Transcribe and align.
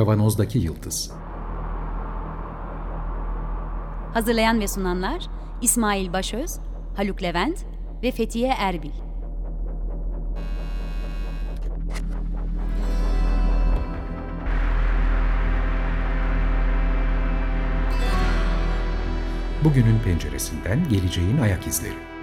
Kavanozdaki 0.00 0.58
Yıldız 0.58 1.10
Hazırlayan 4.14 4.60
ve 4.60 4.68
sunanlar 4.68 5.26
İsmail 5.62 6.12
Başöz, 6.12 6.58
Haluk 6.96 7.22
Levent 7.22 7.64
ve 8.02 8.10
Fethiye 8.10 8.48
Erbil. 8.58 8.90
Bugünün 19.64 19.98
penceresinden 20.04 20.88
geleceğin 20.88 21.38
ayak 21.38 21.66
izleri. 21.66 22.19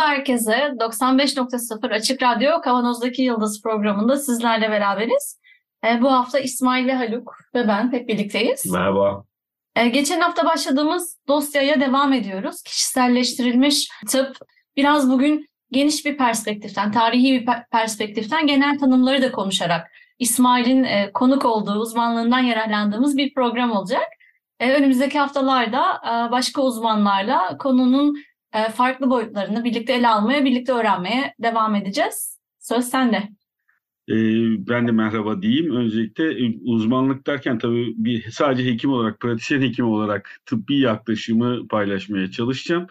Merhaba 0.00 0.16
herkese. 0.16 0.52
95.0 0.52 1.94
Açık 1.94 2.22
Radyo 2.22 2.60
Kavanoz'daki 2.60 3.22
Yıldız 3.22 3.62
programında 3.62 4.16
sizlerle 4.16 4.70
beraberiz. 4.70 5.40
E, 5.86 6.02
bu 6.02 6.12
hafta 6.12 6.38
İsmail 6.38 6.86
ve 6.86 6.94
Haluk 6.94 7.36
ve 7.54 7.68
ben 7.68 7.92
hep 7.92 8.08
birlikteyiz. 8.08 8.66
Merhaba. 8.66 9.24
E, 9.76 9.88
geçen 9.88 10.20
hafta 10.20 10.46
başladığımız 10.46 11.18
dosyaya 11.28 11.80
devam 11.80 12.12
ediyoruz. 12.12 12.62
Kişiselleştirilmiş 12.62 13.88
tıp. 14.08 14.36
Biraz 14.76 15.10
bugün 15.10 15.46
geniş 15.70 16.06
bir 16.06 16.16
perspektiften, 16.16 16.92
tarihi 16.92 17.40
bir 17.40 17.46
perspektiften 17.72 18.46
genel 18.46 18.78
tanımları 18.78 19.22
da 19.22 19.32
konuşarak 19.32 19.90
İsmail'in 20.18 20.84
e, 20.84 21.10
konuk 21.14 21.44
olduğu, 21.44 21.74
uzmanlığından 21.74 22.40
yararlandığımız 22.40 23.16
bir 23.16 23.34
program 23.34 23.70
olacak. 23.70 24.08
E, 24.60 24.72
önümüzdeki 24.72 25.18
haftalarda 25.18 26.00
e, 26.04 26.30
başka 26.30 26.62
uzmanlarla 26.62 27.58
konunun 27.58 28.16
farklı 28.74 29.10
boyutlarını 29.10 29.64
birlikte 29.64 29.92
ele 29.92 30.08
almaya, 30.08 30.44
birlikte 30.44 30.72
öğrenmeye 30.72 31.34
devam 31.38 31.74
edeceğiz. 31.74 32.38
Söz 32.58 32.84
sende. 32.84 33.28
E, 34.08 34.16
ben 34.68 34.88
de 34.88 34.92
merhaba 34.92 35.42
diyeyim. 35.42 35.76
Öncelikle 35.76 36.46
e, 36.46 36.58
uzmanlık 36.64 37.26
derken 37.26 37.58
tabii 37.58 37.94
bir 37.96 38.30
sadece 38.30 38.72
hekim 38.72 38.92
olarak, 38.92 39.20
pratisyen 39.20 39.62
hekim 39.62 39.86
olarak 39.86 40.40
tıbbi 40.46 40.80
yaklaşımı 40.80 41.68
paylaşmaya 41.68 42.30
çalışacağım. 42.30 42.86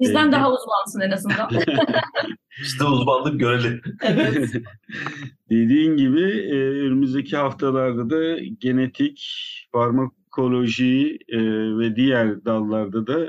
Bizden 0.00 0.28
ee, 0.28 0.32
daha 0.32 0.52
uzmansın 0.52 1.00
en 1.00 1.10
azından. 1.10 1.50
İşte 2.62 2.84
uzmanlık 2.84 3.40
görelim. 3.40 3.82
evet. 4.02 4.50
Dediğin 5.50 5.96
gibi 5.96 6.22
e, 6.22 6.56
önümüzdeki 6.56 7.36
haftalarda 7.36 8.10
da 8.10 8.38
genetik, 8.38 9.28
farmakoloji 9.72 11.18
e, 11.28 11.38
ve 11.78 11.96
diğer 11.96 12.44
dallarda 12.44 13.06
da 13.06 13.26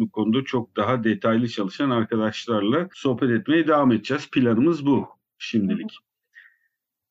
bu 0.00 0.10
konuda 0.10 0.44
çok 0.44 0.76
daha 0.76 1.04
detaylı 1.04 1.48
çalışan 1.48 1.90
arkadaşlarla 1.90 2.88
sohbet 2.94 3.30
etmeye 3.30 3.66
devam 3.68 3.92
edeceğiz. 3.92 4.30
Planımız 4.30 4.86
bu 4.86 5.08
şimdilik. 5.38 5.98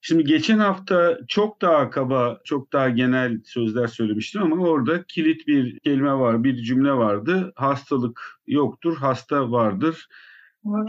Şimdi 0.01 0.23
geçen 0.23 0.59
hafta 0.59 1.19
çok 1.27 1.61
daha 1.61 1.89
kaba, 1.89 2.39
çok 2.43 2.73
daha 2.73 2.89
genel 2.89 3.41
sözler 3.45 3.87
söylemiştim 3.87 4.43
ama 4.43 4.63
orada 4.67 5.03
kilit 5.03 5.47
bir 5.47 5.79
kelime 5.79 6.13
var, 6.13 6.43
bir 6.43 6.55
cümle 6.55 6.91
vardı. 6.91 7.53
Hastalık 7.55 8.21
yoktur, 8.47 8.97
hasta 8.97 9.51
vardır 9.51 10.07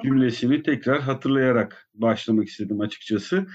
cümlesini 0.02 0.62
tekrar 0.62 1.00
hatırlayarak 1.00 1.88
başlamak 1.94 2.48
istedim 2.48 2.80
açıkçası. 2.80 3.46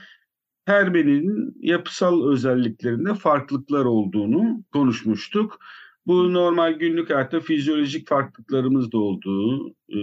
Her 0.66 0.94
birinin 0.94 1.56
yapısal 1.60 2.32
özelliklerinde 2.32 3.14
farklılıklar 3.14 3.86
olduğunu 3.86 4.64
konuşmuştuk. 4.72 5.60
Bu 6.08 6.34
normal 6.34 6.74
günlük 6.74 7.10
hayatta 7.10 7.40
fizyolojik 7.40 8.08
farklılıklarımız 8.08 8.92
da 8.92 8.98
olduğu 8.98 9.70
e, 9.70 9.98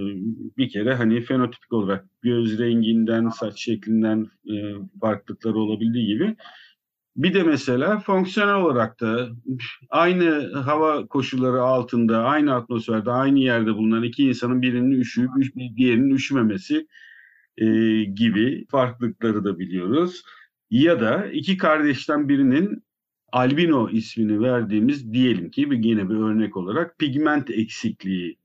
bir 0.56 0.68
kere 0.68 0.94
hani 0.94 1.20
fenotipik 1.20 1.72
olarak 1.72 2.04
göz 2.22 2.58
renginden, 2.58 3.28
saç 3.28 3.60
şeklinden 3.60 4.30
e, 4.46 4.54
farklılıklar 5.00 5.54
olabildiği 5.54 6.06
gibi 6.06 6.36
bir 7.16 7.34
de 7.34 7.42
mesela 7.42 7.98
fonksiyonel 7.98 8.54
olarak 8.54 9.00
da 9.00 9.28
aynı 9.90 10.52
hava 10.52 11.06
koşulları 11.06 11.62
altında, 11.62 12.24
aynı 12.24 12.54
atmosferde, 12.54 13.10
aynı 13.10 13.38
yerde 13.38 13.74
bulunan 13.74 14.02
iki 14.02 14.28
insanın 14.28 14.62
birinin 14.62 15.00
üşüyüp 15.00 15.30
diğerinin 15.76 16.14
üşümemesi 16.14 16.86
e, 17.58 17.66
gibi 18.04 18.66
farklılıkları 18.70 19.44
da 19.44 19.58
biliyoruz. 19.58 20.22
Ya 20.70 21.00
da 21.00 21.26
iki 21.32 21.56
kardeşten 21.56 22.28
birinin 22.28 22.84
albino 23.32 23.90
ismini 23.90 24.40
verdiğimiz 24.40 25.12
diyelim 25.12 25.50
ki 25.50 25.70
bir 25.70 25.84
yine 25.84 26.10
bir 26.10 26.14
örnek 26.14 26.56
olarak 26.56 26.98
pigment 26.98 27.50
eksikliği 27.50 28.38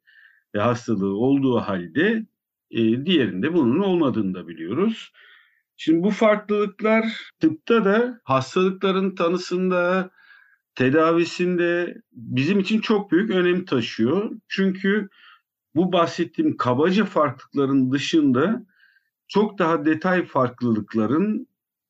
ve 0.55 0.59
hastalığı 0.59 1.17
olduğu 1.17 1.57
halde 1.57 2.25
e, 2.71 3.05
diğerinde 3.05 3.53
bunun 3.53 3.79
olmadığını 3.79 4.33
da 4.33 4.47
biliyoruz. 4.47 5.11
Şimdi 5.77 6.03
bu 6.03 6.09
farklılıklar 6.09 7.31
tıpta 7.39 7.85
da 7.85 8.21
hastalıkların 8.23 9.15
tanısında, 9.15 10.11
tedavisinde 10.75 11.97
bizim 12.11 12.59
için 12.59 12.81
çok 12.81 13.11
büyük 13.11 13.31
önem 13.31 13.65
taşıyor. 13.65 14.31
Çünkü 14.47 15.09
bu 15.75 15.91
bahsettiğim 15.91 16.57
kabaca 16.57 17.05
farklılıkların 17.05 17.91
dışında 17.91 18.65
çok 19.27 19.59
daha 19.59 19.85
detay 19.85 20.25
farklılıkların 20.25 21.46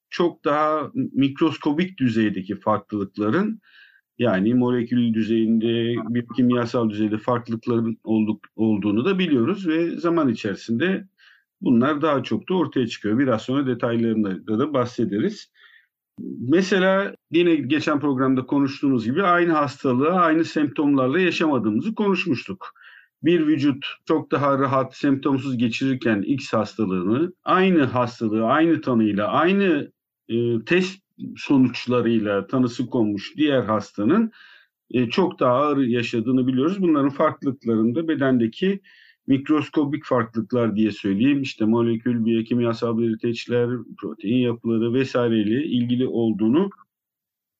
çok 0.09 0.45
daha 0.45 0.91
mikroskobik 0.93 1.99
düzeydeki 1.99 2.59
farklılıkların 2.59 3.61
yani 4.19 4.53
molekül 4.53 5.13
düzeyinde, 5.13 5.95
bir 6.13 6.25
kimyasal 6.35 6.89
düzeyde 6.89 7.17
farklılıkların 7.17 7.97
olduk, 8.03 8.45
olduğunu 8.55 9.05
da 9.05 9.19
biliyoruz 9.19 9.67
ve 9.67 9.97
zaman 9.97 10.29
içerisinde 10.29 11.07
bunlar 11.61 12.01
daha 12.01 12.23
çok 12.23 12.49
da 12.49 12.53
ortaya 12.53 12.87
çıkıyor. 12.87 13.19
Biraz 13.19 13.41
sonra 13.41 13.67
detaylarında 13.67 14.59
da 14.59 14.73
bahsederiz. 14.73 15.51
Mesela 16.39 17.15
yine 17.31 17.55
geçen 17.55 17.99
programda 17.99 18.45
konuştuğumuz 18.45 19.05
gibi 19.05 19.23
aynı 19.23 19.51
hastalığı 19.51 20.09
aynı 20.09 20.45
semptomlarla 20.45 21.19
yaşamadığımızı 21.19 21.95
konuşmuştuk. 21.95 22.73
Bir 23.23 23.47
vücut 23.47 23.85
çok 24.05 24.31
daha 24.31 24.59
rahat 24.59 24.95
semptomsuz 24.95 25.57
geçirirken 25.57 26.21
X 26.21 26.53
hastalığını 26.53 27.33
aynı 27.43 27.83
hastalığı 27.83 28.45
aynı 28.45 28.81
tanıyla 28.81 29.27
aynı 29.27 29.91
e, 30.29 30.65
test 30.65 31.01
sonuçlarıyla 31.35 32.47
tanısı 32.47 32.85
konmuş 32.85 33.33
diğer 33.37 33.63
hastanın 33.63 34.31
e, 34.91 35.09
çok 35.09 35.39
daha 35.39 35.53
ağır 35.53 35.77
yaşadığını 35.77 36.47
biliyoruz. 36.47 36.81
Bunların 36.81 37.09
farklılıklarında 37.09 38.07
bedendeki 38.07 38.81
mikroskobik 39.27 40.05
farklılıklar 40.05 40.75
diye 40.75 40.91
söyleyeyim. 40.91 41.41
İşte 41.41 41.65
molekül, 41.65 42.25
biyokimyasal 42.25 42.97
belirteçler, 42.97 43.69
protein 43.97 44.37
yapıları 44.37 44.93
vesaireyle 44.93 45.63
ilgili 45.63 46.07
olduğunu 46.07 46.69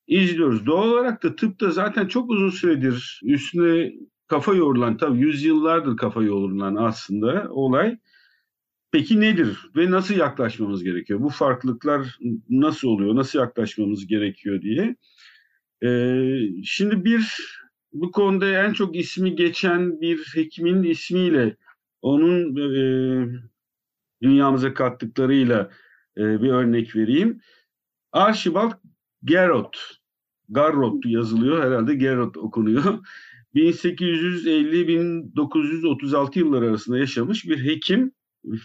izliyoruz. 0.06 0.66
Doğal 0.66 0.88
olarak 0.88 1.22
da 1.22 1.36
tıpta 1.36 1.70
zaten 1.70 2.06
çok 2.06 2.30
uzun 2.30 2.50
süredir 2.50 3.20
üstüne 3.24 3.92
kafa 4.26 4.54
yorulan, 4.54 4.96
tabii 4.96 5.18
yüzyıllardır 5.18 5.96
kafa 5.96 6.22
yorulan 6.22 6.74
aslında 6.74 7.46
olay 7.50 7.98
Peki 8.92 9.20
nedir 9.20 9.58
ve 9.76 9.90
nasıl 9.90 10.14
yaklaşmamız 10.14 10.84
gerekiyor? 10.84 11.20
Bu 11.20 11.28
farklılıklar 11.28 12.18
nasıl 12.48 12.88
oluyor, 12.88 13.16
nasıl 13.16 13.38
yaklaşmamız 13.38 14.06
gerekiyor 14.06 14.62
diye. 14.62 14.96
Ee, 15.82 16.38
şimdi 16.64 17.04
bir 17.04 17.48
bu 17.92 18.12
konuda 18.12 18.48
en 18.48 18.72
çok 18.72 18.96
ismi 18.96 19.36
geçen 19.36 20.00
bir 20.00 20.32
hekimin 20.34 20.82
ismiyle 20.82 21.56
onun 22.02 22.56
e, 22.56 22.70
dünyamıza 24.22 24.74
kattıklarıyla 24.74 25.70
e, 26.18 26.42
bir 26.42 26.48
örnek 26.48 26.96
vereyim. 26.96 27.40
Archibald 28.12 28.72
Garrot, 29.22 29.98
Garrot 30.48 31.06
yazılıyor 31.06 31.64
herhalde 31.64 31.94
Garrot 31.94 32.36
okunuyor. 32.36 32.98
1850-1936 33.54 36.38
yılları 36.38 36.68
arasında 36.68 36.98
yaşamış 36.98 37.44
bir 37.44 37.64
hekim 37.64 38.12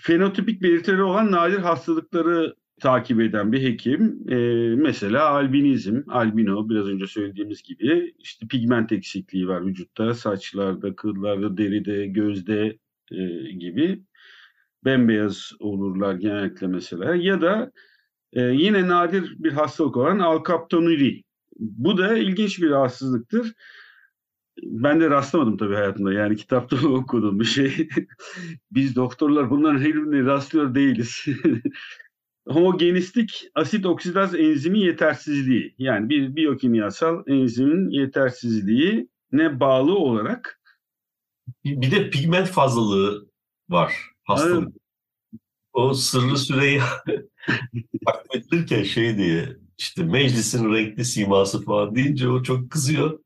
fenotipik 0.01 0.61
belirtileri 0.61 1.03
olan 1.03 1.31
nadir 1.31 1.59
hastalıkları 1.59 2.55
takip 2.81 3.21
eden 3.21 3.51
bir 3.51 3.63
hekim. 3.63 4.29
E, 4.29 4.35
mesela 4.75 5.29
albinizm, 5.29 6.01
albino 6.07 6.69
biraz 6.69 6.87
önce 6.87 7.07
söylediğimiz 7.07 7.63
gibi 7.63 8.13
işte 8.19 8.47
pigment 8.47 8.91
eksikliği 8.91 9.47
var 9.47 9.65
vücutta, 9.65 10.13
saçlarda, 10.13 10.95
kıllarda, 10.95 11.57
deride, 11.57 12.07
gözde 12.07 12.77
e, 13.11 13.51
gibi 13.51 14.03
bembeyaz 14.85 15.51
olurlar 15.59 16.15
genellikle 16.15 16.67
mesela. 16.67 17.15
Ya 17.15 17.41
da 17.41 17.71
e, 18.33 18.41
yine 18.41 18.87
nadir 18.87 19.35
bir 19.39 19.51
hastalık 19.51 19.97
olan 19.97 20.19
alkaptonuri. 20.19 21.23
Bu 21.59 21.97
da 21.97 22.17
ilginç 22.17 22.61
bir 22.61 22.69
rahatsızlıktır 22.69 23.53
ben 24.61 25.01
de 25.01 25.09
rastlamadım 25.09 25.57
tabii 25.57 25.75
hayatımda. 25.75 26.13
Yani 26.13 26.35
kitapta 26.35 26.87
okudum 26.87 27.39
bir 27.39 27.45
şey. 27.45 27.87
Biz 28.71 28.95
doktorlar 28.95 29.49
bunların 29.49 29.79
her 29.79 29.93
birine 29.93 30.25
rastlıyor 30.25 30.75
değiliz. 30.75 31.25
Homogenistik 32.47 33.47
asit 33.55 33.85
oksidaz 33.85 34.35
enzimi 34.35 34.79
yetersizliği. 34.79 35.75
Yani 35.77 36.09
bir 36.09 36.35
biyokimyasal 36.35 37.23
enzimin 37.27 37.89
yetersizliği 37.89 39.09
ne 39.31 39.59
bağlı 39.59 39.95
olarak 39.95 40.61
bir 41.65 41.91
de 41.91 42.09
pigment 42.09 42.47
fazlalığı 42.47 43.27
var 43.69 43.93
hastalık. 44.23 44.73
O 45.73 45.93
sırrı 45.93 46.37
süreyi 46.37 46.81
edilirken 48.35 48.83
şey 48.83 49.17
diye 49.17 49.57
işte 49.77 50.03
meclisin 50.03 50.73
renkli 50.73 51.05
siması 51.05 51.65
falan 51.65 51.95
deyince 51.95 52.29
o 52.29 52.43
çok 52.43 52.71
kızıyor. 52.71 53.19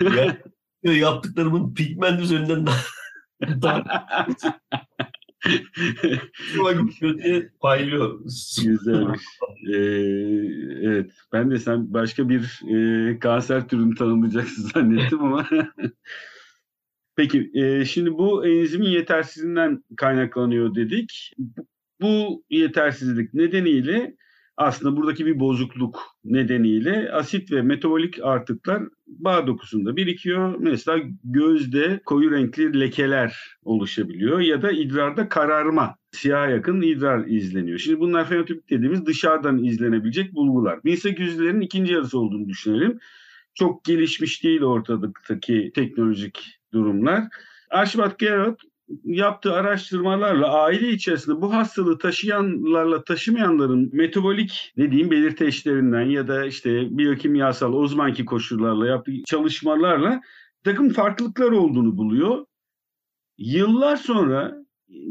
Yani 0.00 0.36
yaptıklarımın 0.82 1.74
pigment 1.74 2.20
üzerinden 2.20 2.66
daha 3.42 4.16
diye 7.22 7.50
paylıyor. 7.60 8.20
Güzelmiş. 8.64 9.20
Ee, 9.74 9.76
evet. 10.82 11.10
Ben 11.32 11.50
de 11.50 11.58
sen 11.58 11.92
başka 11.94 12.28
bir 12.28 12.60
e, 12.68 13.18
kanser 13.18 13.68
türünü 13.68 13.94
tanımlayacaksın 13.94 14.62
zannettim 14.74 15.22
ama. 15.22 15.48
Peki, 17.16 17.50
e, 17.54 17.84
şimdi 17.84 18.12
bu 18.12 18.46
enzimin 18.46 18.88
yetersizliğinden 18.88 19.84
kaynaklanıyor 19.96 20.74
dedik. 20.74 21.32
Bu 22.00 22.44
yetersizlik 22.50 23.34
nedeniyle 23.34 24.16
aslında 24.60 24.96
buradaki 24.96 25.26
bir 25.26 25.40
bozukluk 25.40 26.00
nedeniyle 26.24 27.12
asit 27.12 27.52
ve 27.52 27.62
metabolik 27.62 28.18
artıklar 28.22 28.82
bağ 29.06 29.46
dokusunda 29.46 29.96
birikiyor. 29.96 30.54
Mesela 30.58 31.04
gözde 31.24 32.00
koyu 32.04 32.30
renkli 32.30 32.80
lekeler 32.80 33.56
oluşabiliyor 33.62 34.40
ya 34.40 34.62
da 34.62 34.72
idrarda 34.72 35.28
kararma, 35.28 35.96
siyah 36.12 36.50
yakın 36.50 36.82
idrar 36.82 37.26
izleniyor. 37.26 37.78
Şimdi 37.78 38.00
bunlar 38.00 38.28
fenotipik 38.28 38.70
dediğimiz 38.70 39.06
dışarıdan 39.06 39.64
izlenebilecek 39.64 40.34
bulgular. 40.34 40.78
1800'lerin 40.78 41.64
ikinci 41.64 41.92
yarısı 41.92 42.18
olduğunu 42.18 42.48
düşünelim. 42.48 42.98
Çok 43.54 43.84
gelişmiş 43.84 44.44
değil 44.44 44.62
ortadaki 44.62 45.72
teknolojik 45.74 46.60
durumlar. 46.72 47.24
Archibald 47.70 48.18
Garrett 48.18 48.60
yaptığı 49.04 49.52
araştırmalarla 49.52 50.52
aile 50.62 50.88
içerisinde 50.88 51.40
bu 51.40 51.54
hastalığı 51.54 51.98
taşıyanlarla 51.98 53.04
taşımayanların 53.04 53.90
metabolik 53.92 54.72
ne 54.76 54.90
diyeyim 54.90 55.10
belirteçlerinden 55.10 56.02
ya 56.02 56.28
da 56.28 56.46
işte 56.46 56.98
biyokimyasal 56.98 57.72
o 57.72 57.86
zamanki 57.86 58.24
koşullarla 58.24 58.86
yaptığı 58.86 59.12
çalışmalarla 59.26 60.20
takım 60.64 60.88
farklılıklar 60.88 61.50
olduğunu 61.50 61.96
buluyor. 61.96 62.46
Yıllar 63.38 63.96
sonra 63.96 64.56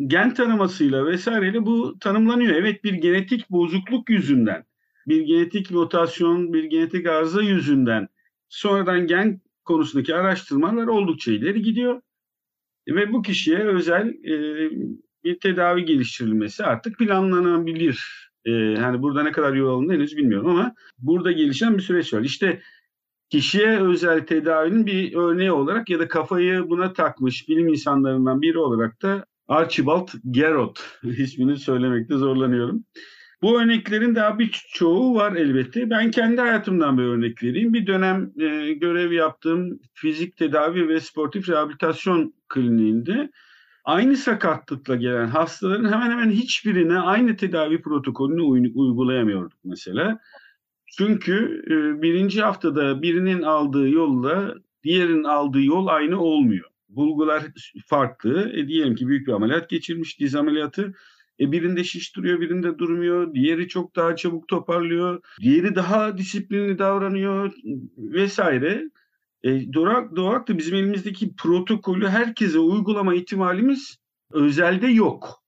gen 0.08 0.34
tanımasıyla 0.34 1.06
vesaireyle 1.06 1.66
bu 1.66 2.00
tanımlanıyor. 2.00 2.56
Evet 2.56 2.84
bir 2.84 2.94
genetik 2.94 3.50
bozukluk 3.50 4.10
yüzünden, 4.10 4.66
bir 5.08 5.22
genetik 5.22 5.72
mutasyon, 5.72 6.54
bir 6.54 6.64
genetik 6.64 7.08
arıza 7.08 7.42
yüzünden 7.42 8.08
sonradan 8.50 9.08
gen 9.08 9.42
konusundaki 9.66 10.16
araştırmalar 10.16 10.88
oldukça 10.88 11.31
ileri 11.31 11.62
gidiyor. 11.62 12.02
Ve 12.95 13.13
bu 13.13 13.21
kişiye 13.21 13.57
özel 13.57 14.07
e, 14.09 14.69
bir 15.24 15.39
tedavi 15.39 15.86
geliştirilmesi 15.86 16.63
artık 16.63 16.97
planlanabilir. 16.97 18.30
E, 18.45 18.51
hani 18.75 19.01
burada 19.01 19.24
ne 19.24 19.31
kadar 19.31 19.53
yol 19.53 19.69
alındı 19.69 19.94
henüz 19.94 20.18
bilmiyorum 20.18 20.47
ama 20.47 20.74
burada 20.97 21.31
gelişen 21.31 21.77
bir 21.77 21.83
süreç 21.83 22.13
var. 22.13 22.21
İşte 22.21 22.62
kişiye 23.30 23.80
özel 23.80 24.25
tedavinin 24.25 24.86
bir 24.86 25.15
örneği 25.15 25.51
olarak 25.51 25.89
ya 25.89 26.00
da 26.00 26.07
kafayı 26.07 26.69
buna 26.69 26.94
takmış 26.94 27.50
bilim 27.50 27.68
insanlarından 27.68 28.41
biri 28.41 28.57
olarak 28.57 29.01
da 29.01 29.25
Archibald 29.47 30.07
Garrett 30.24 30.80
ismini 31.19 31.57
söylemekte 31.57 32.18
zorlanıyorum. 32.18 32.83
Bu 33.41 33.62
örneklerin 33.62 34.15
daha 34.15 34.39
birçoğu 34.39 35.15
var 35.15 35.36
elbette. 35.36 35.89
Ben 35.89 36.12
kendi 36.12 36.41
hayatımdan 36.41 36.97
bir 36.97 37.03
örnek 37.03 37.44
vereyim. 37.44 37.74
Bir 37.74 37.88
dönem 37.88 38.31
e, 38.39 38.74
görev 38.74 39.12
yaptığım 39.12 39.80
fizik 39.94 40.38
tedavi 40.38 40.88
ve 40.88 41.00
sportif 41.00 41.50
rehabilitasyon 41.50 42.33
kliniğinde 42.50 43.30
aynı 43.86 44.18
sakatlıkla 44.18 44.95
gelen 44.95 45.27
hastaların 45.27 45.91
hemen 45.91 46.12
hemen 46.12 46.31
hiçbirine 46.31 47.00
aynı 47.00 47.36
tedavi 47.36 47.81
protokolünü 47.81 48.41
uy- 48.41 48.71
uygulayamıyorduk 48.75 49.59
mesela. 49.63 50.19
Çünkü 50.97 51.63
e, 51.68 52.01
birinci 52.01 52.42
haftada 52.42 53.01
birinin 53.01 53.42
aldığı 53.42 53.89
yolla 53.89 54.56
diğerinin 54.83 55.24
aldığı 55.24 55.62
yol 55.62 55.88
aynı 55.88 56.21
olmuyor. 56.21 56.69
Bulgular 56.89 57.44
farklı. 57.85 58.51
E, 58.53 58.68
diyelim 58.68 58.95
ki 58.95 59.07
büyük 59.07 59.27
bir 59.27 59.33
ameliyat 59.33 59.69
geçirmiş, 59.69 60.19
diz 60.19 60.35
ameliyatı. 60.35 60.94
E 61.39 61.51
birinde 61.51 61.83
şiş 61.83 62.15
duruyor, 62.15 62.41
birinde 62.41 62.77
durmuyor. 62.77 63.33
Diğeri 63.33 63.68
çok 63.68 63.95
daha 63.95 64.15
çabuk 64.15 64.47
toparlıyor. 64.47 65.21
Diğeri 65.41 65.75
daha 65.75 66.18
disiplinli 66.18 66.80
davranıyor 66.80 67.53
vesaire. 67.97 68.89
E, 69.44 69.74
doğal, 69.74 70.15
doğal 70.15 70.47
da 70.47 70.57
bizim 70.57 70.75
elimizdeki 70.75 71.36
protokolü 71.36 72.07
herkese 72.07 72.59
uygulama 72.59 73.15
ihtimalimiz 73.15 73.97
özelde 74.31 74.88
yok. 74.88 75.44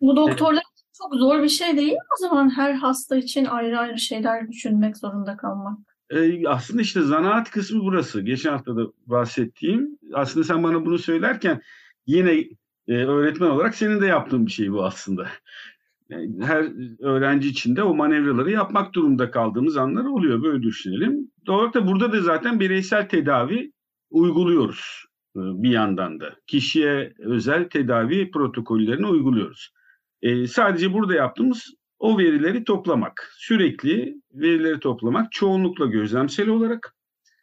Bu 0.00 0.16
doktorlar 0.16 0.62
için 0.72 0.86
çok 1.02 1.14
zor 1.14 1.42
bir 1.42 1.48
şey 1.48 1.76
değil 1.76 1.92
mi 1.92 1.98
o 2.18 2.20
zaman 2.20 2.56
her 2.56 2.74
hasta 2.74 3.16
için 3.16 3.44
ayrı 3.44 3.78
ayrı 3.78 3.98
şeyler 3.98 4.48
düşünmek 4.48 4.96
zorunda 4.96 5.36
kalmak? 5.36 5.78
E, 6.10 6.48
aslında 6.48 6.82
işte 6.82 7.02
zanaat 7.02 7.50
kısmı 7.50 7.84
burası. 7.84 8.20
Geçen 8.20 8.50
hafta 8.52 8.76
da 8.76 8.82
bahsettiğim. 9.06 9.98
Aslında 10.14 10.44
sen 10.44 10.62
bana 10.62 10.86
bunu 10.86 10.98
söylerken 10.98 11.62
yine 12.06 12.44
e, 12.88 12.94
öğretmen 12.94 13.50
olarak 13.50 13.74
senin 13.74 14.00
de 14.00 14.06
yaptığın 14.06 14.46
bir 14.46 14.52
şey 14.52 14.72
bu 14.72 14.84
aslında. 14.84 15.28
Yani 16.08 16.44
her 16.44 16.66
öğrenci 17.04 17.48
için 17.48 17.76
de 17.76 17.82
o 17.82 17.94
manevraları 17.94 18.50
yapmak 18.50 18.94
durumunda 18.94 19.30
kaldığımız 19.30 19.76
anlar 19.76 20.04
oluyor. 20.04 20.42
Böyle 20.42 20.62
düşünelim. 20.62 21.30
Doğru 21.46 21.74
da 21.74 21.86
burada 21.86 22.12
da 22.12 22.20
zaten 22.20 22.60
bireysel 22.60 23.08
tedavi 23.08 23.72
uyguluyoruz 24.10 25.04
e, 25.36 25.40
bir 25.40 25.70
yandan 25.70 26.20
da. 26.20 26.34
Kişiye 26.46 27.12
özel 27.18 27.68
tedavi 27.68 28.30
protokollerini 28.30 29.06
uyguluyoruz. 29.06 29.72
E, 30.22 30.46
sadece 30.46 30.92
burada 30.92 31.14
yaptığımız 31.14 31.74
o 31.98 32.18
verileri 32.18 32.64
toplamak. 32.64 33.32
Sürekli 33.36 34.14
verileri 34.34 34.80
toplamak 34.80 35.32
çoğunlukla 35.32 35.86
gözlemsel 35.86 36.48
olarak 36.48 36.94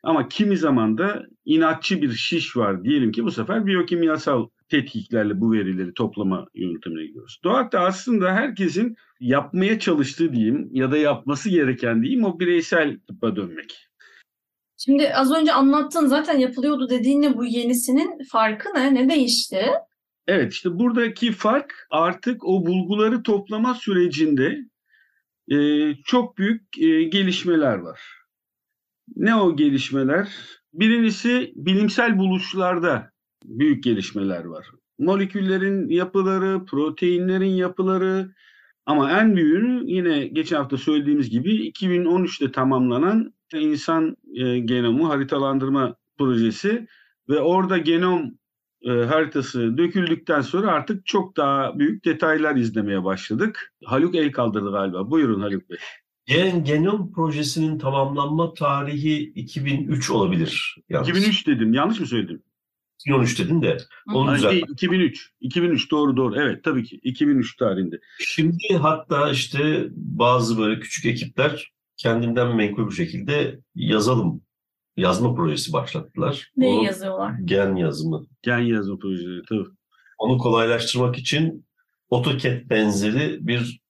ama 0.03 0.27
kimi 0.27 0.57
zaman 0.57 0.97
da 0.97 1.25
inatçı 1.45 2.01
bir 2.01 2.11
şiş 2.11 2.57
var 2.57 2.83
diyelim 2.83 3.11
ki 3.11 3.23
bu 3.23 3.31
sefer 3.31 3.65
biyokimyasal 3.65 4.47
tetkiklerle 4.69 5.41
bu 5.41 5.51
verileri 5.51 5.93
toplama 5.93 6.47
yöntemine 6.53 7.05
gidiyoruz. 7.05 7.39
Doğakta 7.43 7.79
aslında 7.79 8.33
herkesin 8.33 8.95
yapmaya 9.19 9.79
çalıştığı 9.79 10.33
diyeyim 10.33 10.69
ya 10.71 10.91
da 10.91 10.97
yapması 10.97 11.49
gereken 11.49 12.01
diyeyim 12.03 12.23
o 12.23 12.39
bireysel 12.39 12.99
tıbba 13.07 13.35
dönmek. 13.35 13.89
Şimdi 14.77 15.13
az 15.13 15.31
önce 15.31 15.53
anlattın 15.53 16.05
zaten 16.05 16.37
yapılıyordu 16.37 16.89
dediğinle 16.89 17.37
bu 17.37 17.45
yenisinin 17.45 18.23
farkı 18.31 18.69
ne? 18.75 18.93
Ne 18.93 19.09
değişti? 19.09 19.65
Evet 20.27 20.53
işte 20.53 20.79
buradaki 20.79 21.31
fark 21.31 21.87
artık 21.89 22.43
o 22.45 22.65
bulguları 22.65 23.23
toplama 23.23 23.73
sürecinde 23.73 24.57
e, 25.51 25.57
çok 26.05 26.37
büyük 26.37 26.61
e, 26.79 27.03
gelişmeler 27.03 27.75
var. 27.75 28.01
Ne 29.15 29.35
o 29.35 29.55
gelişmeler? 29.55 30.29
Birincisi 30.73 31.53
bilimsel 31.55 32.17
buluşlarda 32.17 33.11
büyük 33.45 33.83
gelişmeler 33.83 34.45
var. 34.45 34.67
Moleküllerin 34.99 35.89
yapıları, 35.89 36.65
proteinlerin 36.65 37.55
yapıları 37.55 38.33
ama 38.85 39.11
en 39.11 39.35
büyüğü 39.35 39.81
yine 39.85 40.27
geçen 40.27 40.57
hafta 40.57 40.77
söylediğimiz 40.77 41.29
gibi 41.29 41.69
2013'te 41.69 42.51
tamamlanan 42.51 43.33
insan 43.53 44.17
e, 44.35 44.59
genomu 44.59 45.09
haritalandırma 45.09 45.95
projesi 46.17 46.87
ve 47.29 47.39
orada 47.39 47.77
genom 47.77 48.31
e, 48.81 48.89
haritası 48.89 49.77
döküldükten 49.77 50.41
sonra 50.41 50.71
artık 50.71 51.05
çok 51.05 51.37
daha 51.37 51.79
büyük 51.79 52.05
detaylar 52.05 52.55
izlemeye 52.55 53.03
başladık. 53.03 53.73
Haluk 53.85 54.15
el 54.15 54.31
kaldırdı 54.31 54.71
galiba. 54.71 55.11
Buyurun 55.11 55.41
Haluk 55.41 55.69
Bey. 55.69 55.77
Gen 56.25 56.63
Genom 56.63 57.11
projesinin 57.11 57.79
tamamlanma 57.79 58.53
tarihi 58.53 59.31
2003 59.35 60.09
olabilir. 60.09 60.75
Yalnız. 60.89 61.09
2003 61.09 61.47
dedim. 61.47 61.73
Yanlış 61.73 61.99
mı 61.99 62.05
söyledim? 62.05 62.43
2013 62.99 63.39
dedin 63.39 63.61
de 63.61 63.77
onu 64.13 64.35
düzelt. 64.35 64.51
değil, 64.51 64.65
2003. 64.69 65.31
2003 65.41 65.91
doğru 65.91 66.17
doğru. 66.17 66.35
Evet 66.41 66.63
tabii 66.63 66.83
ki 66.83 66.99
2003 67.03 67.55
tarihinde. 67.55 67.99
Şimdi 68.19 68.57
hatta 68.81 69.29
işte 69.29 69.87
bazı 69.95 70.57
böyle 70.57 70.79
küçük 70.79 71.05
ekipler 71.05 71.71
kendinden 71.97 72.55
menkul 72.55 72.89
bir 72.89 72.95
şekilde 72.95 73.59
yazalım, 73.75 74.41
yazma 74.97 75.35
projesi 75.35 75.73
başlattılar. 75.73 76.51
Neyi 76.57 76.77
Onu- 76.77 76.85
yazıyorlar? 76.85 77.33
Gen 77.45 77.75
yazımı. 77.75 78.27
Gen 78.41 78.59
yazma 78.59 78.97
projeleri 78.97 79.41
tabii. 79.49 79.65
Onu 80.17 80.37
kolaylaştırmak 80.37 81.17
için 81.17 81.65
AutoCAD 82.11 82.69
benzeri 82.69 83.47
bir 83.47 83.81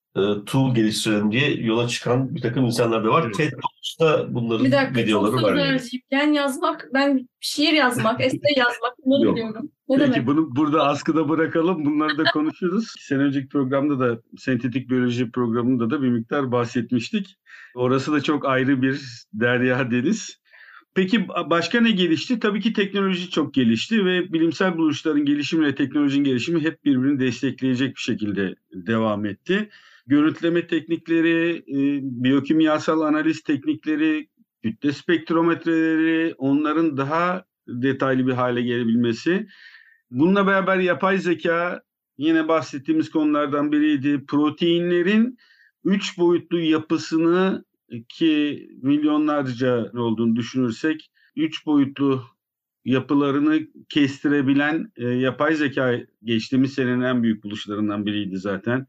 tool 0.46 0.76
geliştirelim 0.76 1.32
diye 1.32 1.54
yola 1.54 1.88
çıkan 1.88 2.36
bir 2.36 2.42
takım 2.42 2.66
insanlar 2.66 3.04
da 3.06 3.10
var. 3.10 3.24
Evet. 3.26 3.36
TED 3.36 3.52
Talks'ta 3.52 4.34
bunların 4.34 4.66
Bir 4.66 4.72
dakika 4.72 5.00
videoları 5.02 5.36
var. 5.36 5.56
yani. 5.56 5.68
vereceğim. 5.70 6.04
Gen 6.12 6.34
yazmak, 6.34 6.88
ben 6.94 7.30
şiir 7.40 7.74
yazmak, 7.74 8.22
essay 8.26 8.54
yazmak 8.58 8.94
bunları 9.06 9.26
Yok. 9.26 9.36
biliyorum. 9.36 9.72
Ne 9.90 9.98
Peki 9.98 10.14
demek? 10.14 10.28
bunu 10.28 10.56
burada 10.56 10.84
askıda 10.88 11.30
bırakalım. 11.30 11.86
Bunları 11.86 12.18
da 12.18 12.24
konuşuruz. 12.24 12.94
Sene 13.00 13.20
önceki 13.24 13.48
programda 13.48 14.00
da 14.00 14.22
sentetik 14.38 14.90
biyoloji 14.90 15.32
programında 15.32 15.90
da 15.90 16.02
bir 16.02 16.10
miktar 16.10 16.52
bahsetmiştik. 16.52 17.36
Orası 17.76 18.12
da 18.14 18.22
çok 18.22 18.46
ayrı 18.46 18.82
bir 18.82 19.02
derya 19.34 19.92
deniz. 19.92 20.40
Peki 20.96 21.28
başka 21.28 21.82
ne 21.82 21.92
gelişti? 21.92 22.40
Tabii 22.40 22.62
ki 22.62 22.74
teknoloji 22.74 23.30
çok 23.30 23.54
gelişti 23.54 24.06
ve 24.06 24.34
bilimsel 24.34 24.78
buluşların 24.78 25.26
gelişimiyle 25.26 25.76
teknolojinin 25.76 26.24
gelişimi 26.24 26.62
hep 26.64 26.86
birbirini 26.86 27.20
destekleyecek 27.20 27.96
bir 27.96 28.02
şekilde 28.02 28.56
devam 28.74 29.26
etti. 29.26 29.70
Görüntüleme 30.10 30.68
teknikleri, 30.68 31.58
e, 31.58 32.00
biyokimyasal 32.24 33.02
analiz 33.02 33.42
teknikleri, 33.42 34.28
kütle 34.64 34.92
spektrometreleri, 34.92 36.36
onların 36.38 36.98
daha 36.98 37.46
detaylı 37.68 38.28
bir 38.28 38.34
hale 38.34 38.62
gelebilmesi. 38.62 39.48
Bununla 40.12 40.48
beraber 40.48 40.78
yapay 40.78 41.18
zeka 41.18 41.82
yine 42.18 42.48
bahsettiğimiz 42.48 43.12
konulardan 43.12 43.72
biriydi. 43.72 44.26
Proteinlerin 44.26 45.38
üç 45.84 46.18
boyutlu 46.18 46.60
yapısını 46.60 47.66
ki 48.10 48.68
milyonlarca 48.82 49.92
olduğunu 49.94 50.36
düşünürsek 50.36 51.12
üç 51.36 51.66
boyutlu 51.66 52.24
yapılarını 52.86 53.60
kestirebilen 53.90 54.92
e, 54.96 55.08
yapay 55.08 55.56
zeka 55.56 56.00
geçtiğimiz 56.24 56.74
senenin 56.74 57.02
en 57.02 57.24
büyük 57.24 57.44
buluşlarından 57.44 58.06
biriydi 58.06 58.38
zaten. 58.38 58.88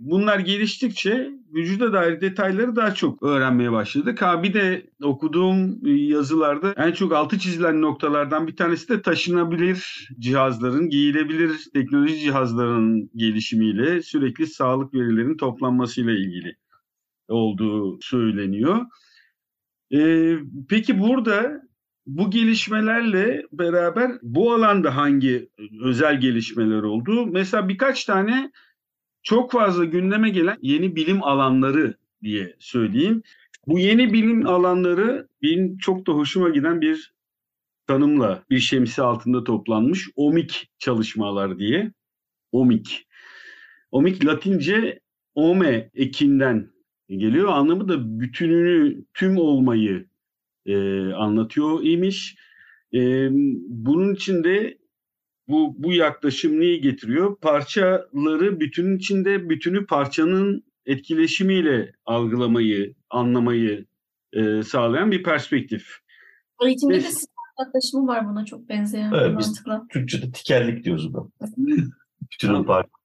Bunlar 0.00 0.38
geliştikçe 0.38 1.30
vücuda 1.54 1.92
dair 1.92 2.20
detayları 2.20 2.76
daha 2.76 2.94
çok 2.94 3.22
öğrenmeye 3.22 3.72
başladık. 3.72 4.22
Ha 4.22 4.42
bir 4.42 4.54
de 4.54 4.86
okuduğum 5.02 5.86
yazılarda 5.86 6.74
en 6.76 6.92
çok 6.92 7.12
altı 7.12 7.38
çizilen 7.38 7.82
noktalardan 7.82 8.46
bir 8.46 8.56
tanesi 8.56 8.88
de 8.88 9.02
taşınabilir 9.02 10.08
cihazların, 10.18 10.88
giyilebilir 10.88 11.56
teknoloji 11.74 12.18
cihazlarının 12.18 13.10
gelişimiyle 13.16 14.02
sürekli 14.02 14.46
sağlık 14.46 14.94
verilerinin 14.94 15.36
toplanmasıyla 15.36 16.12
ilgili 16.12 16.56
olduğu 17.28 18.00
söyleniyor. 18.00 18.86
Ee, 19.94 20.38
peki 20.68 20.98
burada 20.98 21.62
bu 22.06 22.30
gelişmelerle 22.30 23.46
beraber 23.52 24.10
bu 24.22 24.52
alanda 24.54 24.96
hangi 24.96 25.48
özel 25.82 26.20
gelişmeler 26.20 26.82
oldu? 26.82 27.26
Mesela 27.26 27.68
birkaç 27.68 28.04
tane 28.04 28.52
çok 29.22 29.52
fazla 29.52 29.84
gündeme 29.84 30.30
gelen 30.30 30.58
yeni 30.62 30.96
bilim 30.96 31.22
alanları 31.22 31.94
diye 32.22 32.56
söyleyeyim. 32.58 33.22
Bu 33.66 33.78
yeni 33.78 34.12
bilim 34.12 34.46
alanları 34.46 35.28
benim 35.42 35.78
çok 35.78 36.06
da 36.06 36.12
hoşuma 36.12 36.48
giden 36.48 36.80
bir 36.80 37.12
tanımla 37.86 38.44
bir 38.50 38.58
şemsi 38.58 39.02
altında 39.02 39.44
toplanmış 39.44 40.08
omik 40.16 40.70
çalışmalar 40.78 41.58
diye. 41.58 41.92
Omik. 42.52 43.06
Omik 43.90 44.24
Latince 44.26 45.00
ome 45.34 45.90
ekinden 45.94 46.70
geliyor. 47.08 47.48
Anlamı 47.48 47.88
da 47.88 48.20
bütününü, 48.20 49.04
tüm 49.14 49.36
olmayı 49.36 50.06
e, 50.66 50.76
anlatıyor 51.12 51.82
imiş. 51.82 52.36
E, 52.94 53.28
bunun 53.68 54.14
içinde 54.14 54.78
bu, 55.50 55.74
bu 55.78 55.92
yaklaşım 55.92 56.60
neyi 56.60 56.80
getiriyor? 56.80 57.36
Parçaları 57.36 58.60
bütünün 58.60 58.96
içinde, 58.96 59.48
bütünü 59.50 59.86
parçanın 59.86 60.64
etkileşimiyle 60.86 61.92
algılamayı, 62.06 62.94
anlamayı 63.10 63.86
e, 64.32 64.62
sağlayan 64.62 65.10
bir 65.10 65.22
perspektif. 65.22 65.88
Eğitimde 66.66 66.94
Biz- 66.94 67.04
de 67.04 67.08
sistem 67.08 67.34
yaklaşımı 67.66 68.06
var 68.06 68.28
buna 68.28 68.44
çok 68.44 68.68
benzeyen 68.68 69.12
Evet, 69.12 69.38
biz- 69.38 69.46
mantıkla. 69.46 69.86
Türkçe'de 69.90 70.32
tikellik 70.32 70.84
diyoruz 70.84 71.14
buna. 71.14 71.28
Bütünün 72.32 72.64
parçası. 72.64 72.99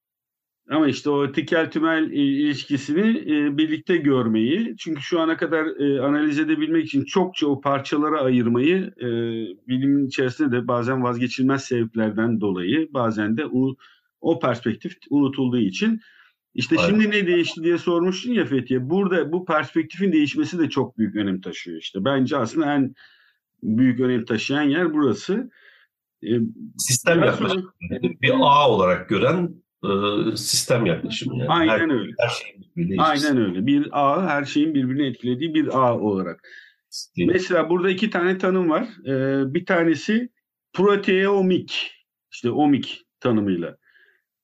Ama 0.70 0.88
işte 0.88 1.10
o 1.10 1.32
tikel 1.32 1.72
tümel 1.72 2.12
e, 2.12 2.16
ilişkisini 2.16 3.20
e, 3.20 3.58
birlikte 3.58 3.98
görmeyi, 3.98 4.76
çünkü 4.78 5.02
şu 5.02 5.20
ana 5.20 5.38
kadar 5.38 5.66
e, 5.66 6.02
analiz 6.02 6.40
edebilmek 6.40 6.86
için 6.86 7.06
çokça 7.06 7.48
o 7.48 7.62
parçalara 7.62 8.22
ayırmayı 8.22 8.94
bilimin 9.68 10.08
içerisinde 10.08 10.52
de 10.52 10.68
bazen 10.68 11.04
vazgeçilmez 11.04 11.64
sebeplerden 11.64 12.42
dolayı, 12.42 12.88
bazen 12.94 13.38
de 13.38 13.46
o, 13.46 13.76
o 14.22 14.40
perspektif 14.40 14.94
unutulduğu 15.10 15.60
için. 15.60 16.02
İşte 16.54 16.76
Aynen. 16.78 16.90
şimdi 16.90 17.10
ne 17.10 17.28
değişti 17.28 17.64
diye 17.64 17.78
sormuştun 17.78 18.32
ya 18.32 18.46
Fethiye. 18.46 18.90
Burada 18.90 19.32
bu 19.32 19.46
perspektifin 19.46 20.12
değişmesi 20.12 20.60
de 20.60 20.70
çok 20.70 20.98
büyük 20.98 21.16
önem 21.16 21.42
taşıyor 21.42 21.78
işte. 21.78 22.06
Bence 22.06 22.38
aslında 22.38 22.74
en 22.74 22.96
büyük 23.64 24.00
önem 24.00 24.26
taşıyan 24.26 24.64
yer 24.64 24.94
burası. 24.94 25.52
Sistem 26.78 27.24
yaklaşımı. 27.24 27.74
Bir 28.02 28.32
ağ 28.40 28.70
olarak 28.70 29.10
gören 29.10 29.65
sistem 30.36 30.86
yaklaşımı. 30.86 31.38
Yani. 31.38 31.50
Aynen 31.50 31.90
her, 31.90 31.96
öyle. 31.96 32.12
her 32.20 32.30
şeyin 32.30 32.98
Aynen 32.98 33.38
öyle. 33.38 33.66
Bir 33.66 33.90
ağ 33.92 34.28
her 34.28 34.46
şeyin 34.46 34.74
birbirini 34.74 35.08
etkilediği 35.08 35.54
bir 35.54 35.68
ağ 35.68 36.00
olarak. 36.00 36.42
ilişkisi. 37.16 37.26
Mesela 37.26 37.70
burada 37.70 37.90
iki 37.90 38.10
tane 38.10 38.38
tanım 38.38 38.70
var. 38.70 38.88
Ee, 39.06 39.54
bir 39.54 39.66
tanesi 39.66 40.30
proteomik, 40.74 41.92
işte 42.32 42.52
omik 42.52 43.02
tanımıyla. 43.20 43.78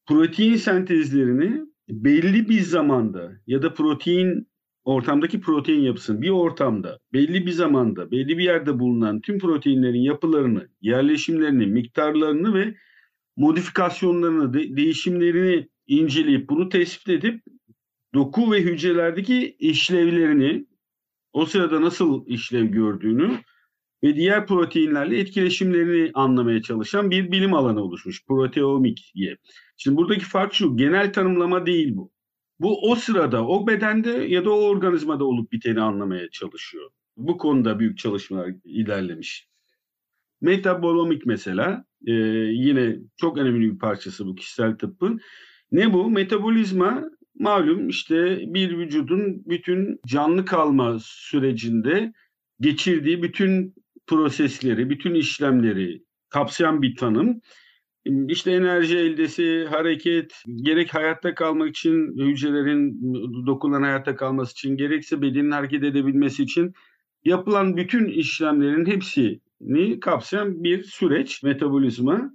Protein 0.06 0.56
sentezlerini 0.56 1.62
belli 1.90 2.50
bir 2.50 2.62
zamanda 2.62 3.32
ya 3.48 3.62
da 3.62 3.74
protein 3.74 4.48
ortamdaki 4.84 5.42
protein 5.42 5.82
yapısını 5.82 6.22
bir 6.22 6.30
ortamda 6.30 7.00
belli 7.14 7.46
bir 7.46 7.52
zamanda 7.52 8.12
belli 8.12 8.38
bir 8.38 8.44
yerde 8.44 8.80
bulunan 8.80 9.22
tüm 9.22 9.40
proteinlerin 9.40 10.02
yapılarını, 10.02 10.68
yerleşimlerini, 10.82 11.66
miktarlarını 11.66 12.54
ve 12.54 12.76
modifikasyonlarını, 13.38 14.54
de- 14.54 14.78
değişimlerini 14.78 15.70
inceleyip 15.88 16.50
bunu 16.50 16.70
tespit 16.70 17.10
edip 17.10 17.44
doku 18.14 18.52
ve 18.52 18.62
hücrelerdeki 18.62 19.56
işlevlerini 19.60 20.66
o 21.34 21.46
sırada 21.46 21.82
nasıl 21.82 22.28
işlev 22.28 22.66
gördüğünü 22.66 23.40
ve 24.04 24.16
diğer 24.16 24.48
proteinlerle 24.48 25.20
etkileşimlerini 25.20 26.12
anlamaya 26.14 26.62
çalışan 26.62 27.12
bir 27.12 27.32
bilim 27.32 27.54
alanı 27.54 27.82
oluşmuş. 27.84 28.26
Proteomik 28.26 29.12
diye. 29.16 29.38
Şimdi 29.78 29.98
buradaki 29.98 30.26
fark 30.26 30.54
şu, 30.54 30.78
genel 30.78 31.14
tanımlama 31.14 31.66
değil 31.66 31.96
bu. 31.96 32.12
Bu 32.60 32.92
o 32.92 32.96
sırada, 32.96 33.48
o 33.48 33.68
bedende 33.68 34.10
ya 34.10 34.46
da 34.46 34.52
o 34.52 34.64
organizmada 34.64 35.26
olup 35.26 35.52
biteni 35.52 35.82
anlamaya 35.82 36.30
çalışıyor. 36.30 36.90
Bu 37.18 37.38
konuda 37.38 37.80
büyük 37.80 37.98
çalışmalar 37.98 38.52
ilerlemiş. 38.64 39.48
Metabolomik 40.42 41.26
mesela 41.26 41.86
e, 42.08 42.12
yine 42.52 42.98
çok 43.18 43.38
önemli 43.38 43.74
bir 43.74 43.80
parçası 43.80 44.26
bu 44.26 44.36
kişisel 44.36 44.78
tıbbın. 44.78 45.20
Ne 45.72 45.94
bu? 45.94 46.10
Metabolizma 46.10 47.04
malum 47.40 47.90
işte 47.90 48.40
bir 48.54 48.78
vücudun 48.78 49.44
bütün 49.46 50.00
canlı 50.08 50.46
kalma 50.46 50.98
sürecinde 51.02 52.14
geçirdiği 52.60 53.24
bütün 53.24 53.76
prosesleri, 54.08 54.90
bütün 54.90 55.14
işlemleri 55.14 56.04
kapsayan 56.30 56.82
bir 56.82 56.96
tanım. 56.96 57.42
İşte 58.06 58.52
enerji 58.52 58.98
eldesi, 58.98 59.66
hareket, 59.70 60.34
gerek 60.56 60.94
hayatta 60.94 61.36
kalmak 61.36 61.70
için 61.70 62.18
hücrelerin 62.28 63.02
dokunan 63.46 63.82
hayatta 63.82 64.16
kalması 64.16 64.52
için, 64.52 64.78
gerekse 64.78 65.22
bedenin 65.22 65.52
hareket 65.52 65.84
edebilmesi 65.84 66.44
için 66.44 66.74
yapılan 67.26 67.78
bütün 67.78 68.06
işlemlerin 68.06 68.86
hepsini 69.62 70.00
kapsayan 70.00 70.64
bir 70.64 70.84
süreç 70.84 71.44
metabolizma. 71.44 72.32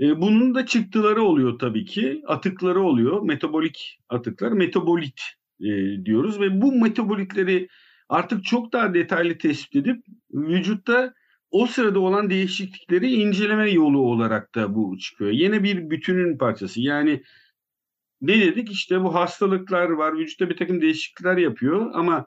E, 0.00 0.20
bunun 0.20 0.54
da 0.54 0.66
çıktıları 0.66 1.22
oluyor 1.22 1.58
tabii 1.58 1.84
ki, 1.84 2.22
atıkları 2.26 2.82
oluyor, 2.82 3.22
metabolik 3.22 3.98
atıklar, 4.08 4.52
metabolit 4.52 5.20
e, 5.60 5.68
diyoruz 6.04 6.40
ve 6.40 6.60
bu 6.60 6.72
metabolitleri 6.72 7.68
artık 8.08 8.44
çok 8.44 8.72
daha 8.72 8.94
detaylı 8.94 9.38
tespit 9.38 9.76
edip 9.76 10.04
vücutta 10.32 11.14
o 11.50 11.66
sırada 11.66 12.00
olan 12.00 12.30
değişiklikleri 12.30 13.12
inceleme 13.12 13.70
yolu 13.70 13.98
olarak 14.00 14.54
da 14.54 14.74
bu 14.74 14.98
çıkıyor. 14.98 15.30
Yine 15.30 15.62
bir 15.62 15.90
bütünün 15.90 16.38
parçası. 16.38 16.80
Yani 16.80 17.22
ne 18.20 18.40
dedik 18.40 18.72
işte 18.72 19.00
bu 19.04 19.14
hastalıklar 19.14 19.88
var, 19.90 20.18
vücutta 20.18 20.50
bir 20.50 20.56
takım 20.56 20.80
değişiklikler 20.80 21.36
yapıyor 21.36 21.90
ama 21.94 22.26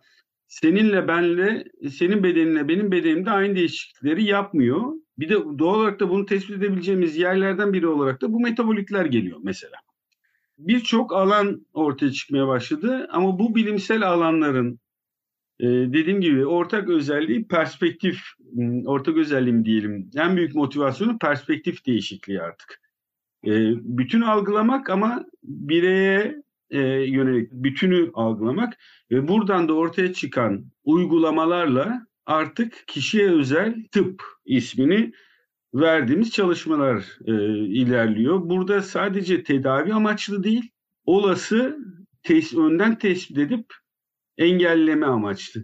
seninle 0.51 1.07
benle, 1.07 1.63
senin 1.89 2.23
bedeninle 2.23 2.67
benim 2.67 2.91
bedenimde 2.91 3.31
aynı 3.31 3.55
değişiklikleri 3.55 4.23
yapmıyor. 4.23 4.93
Bir 5.19 5.29
de 5.29 5.35
doğal 5.35 5.79
olarak 5.79 5.99
da 5.99 6.09
bunu 6.09 6.25
tespit 6.25 6.57
edebileceğimiz 6.57 7.17
yerlerden 7.17 7.73
biri 7.73 7.87
olarak 7.87 8.21
da 8.21 8.33
bu 8.33 8.39
metabolikler 8.39 9.05
geliyor 9.05 9.39
mesela. 9.43 9.77
Birçok 10.57 11.13
alan 11.13 11.65
ortaya 11.73 12.11
çıkmaya 12.11 12.47
başladı 12.47 13.07
ama 13.11 13.39
bu 13.39 13.55
bilimsel 13.55 14.07
alanların 14.07 14.79
e, 15.59 15.67
dediğim 15.67 16.21
gibi 16.21 16.45
ortak 16.45 16.89
özelliği 16.89 17.47
perspektif, 17.47 18.21
m, 18.53 18.89
ortak 18.89 19.17
özelliğim 19.17 19.65
diyelim. 19.65 20.09
En 20.15 20.37
büyük 20.37 20.55
motivasyonu 20.55 21.17
perspektif 21.17 21.85
değişikliği 21.85 22.41
artık. 22.41 22.81
E, 23.45 23.51
bütün 23.75 24.21
algılamak 24.21 24.89
ama 24.89 25.25
bireye 25.43 26.43
e, 26.71 26.79
yönelik 27.11 27.51
bütünü 27.51 28.11
algılamak 28.13 28.73
ve 29.11 29.27
buradan 29.27 29.67
da 29.67 29.73
ortaya 29.73 30.13
çıkan 30.13 30.65
uygulamalarla 30.83 32.07
artık 32.25 32.87
kişiye 32.87 33.31
özel 33.31 33.75
tıp 33.91 34.23
ismini 34.45 35.11
verdiğimiz 35.73 36.31
çalışmalar 36.31 37.05
e, 37.25 37.33
ilerliyor. 37.57 38.49
Burada 38.49 38.81
sadece 38.81 39.43
tedavi 39.43 39.93
amaçlı 39.93 40.43
değil, 40.43 40.71
olası 41.05 41.77
tes 42.23 42.53
önden 42.53 42.97
tespit 42.97 43.37
edip 43.37 43.65
engelleme 44.37 45.05
amaçlı. 45.05 45.63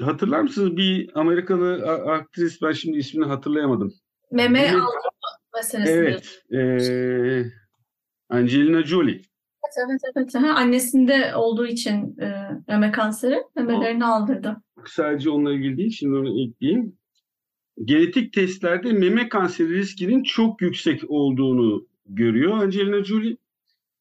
Hatırlar 0.00 0.40
mısınız 0.40 0.76
bir 0.76 1.10
Amerikalı 1.14 1.90
aktris 2.12 2.62
ben 2.62 2.72
şimdi 2.72 2.98
ismini 2.98 3.26
hatırlayamadım. 3.26 3.92
Meme 4.32 4.68
aldırma 4.68 5.10
meselesi. 5.54 5.92
Evet. 5.92 6.42
eee, 6.50 7.52
Angelina 8.28 8.82
Jolie. 8.82 9.22
Evet, 9.76 10.00
evet, 10.14 10.30
evet. 10.34 10.34
Annesinde 10.34 11.36
olduğu 11.36 11.66
için 11.66 12.18
e, 12.20 12.48
meme 12.68 12.92
kanseri 12.92 13.36
memelerini 13.56 14.04
aldırdı. 14.04 14.56
Sadece 14.86 15.30
onunla 15.30 15.52
ilgili 15.52 15.76
değil 15.76 15.90
şimdi 15.90 16.16
onu 16.16 16.42
ekleyeyim. 16.42 16.96
Genetik 17.84 18.32
testlerde 18.32 18.92
meme 18.92 19.28
kanseri 19.28 19.74
riskinin 19.74 20.22
çok 20.22 20.62
yüksek 20.62 21.02
olduğunu 21.08 21.86
görüyor 22.06 22.58
Angelina 22.58 23.04
Jolie. 23.04 23.36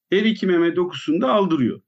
Her 0.09 0.24
iki 0.24 0.47
meme 0.47 0.75
dokusunu 0.75 1.21
da 1.21 1.31
aldırıyor. 1.33 1.81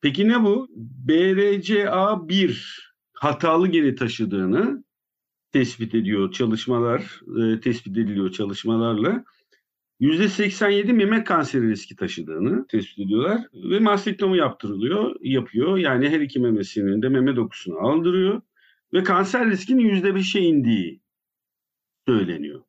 Peki 0.00 0.28
ne 0.28 0.42
bu? 0.44 0.68
BRCA1 1.06 2.80
hatalı 3.12 3.68
geni 3.68 3.94
taşıdığını 3.94 4.84
tespit 5.52 5.94
ediyor 5.94 6.32
çalışmalar, 6.32 7.20
e, 7.42 7.60
tespit 7.60 7.92
ediliyor 7.98 8.32
çalışmalarla. 8.32 9.24
%87 10.00 10.92
meme 10.92 11.24
kanseri 11.24 11.70
riski 11.70 11.96
taşıdığını 11.96 12.66
tespit 12.66 12.98
ediyorlar 12.98 13.40
ve 13.54 13.78
mastektomi 13.78 14.38
yaptırılıyor, 14.38 15.16
yapıyor. 15.20 15.78
Yani 15.78 16.08
her 16.08 16.20
iki 16.20 16.40
memesinin 16.40 17.02
de 17.02 17.08
meme 17.08 17.36
dokusunu 17.36 17.78
aldırıyor 17.78 18.42
ve 18.92 19.02
kanser 19.02 19.50
riskinin 19.50 20.02
%5'e 20.02 20.40
indiği 20.40 21.00
söyleniyor. 22.06 22.62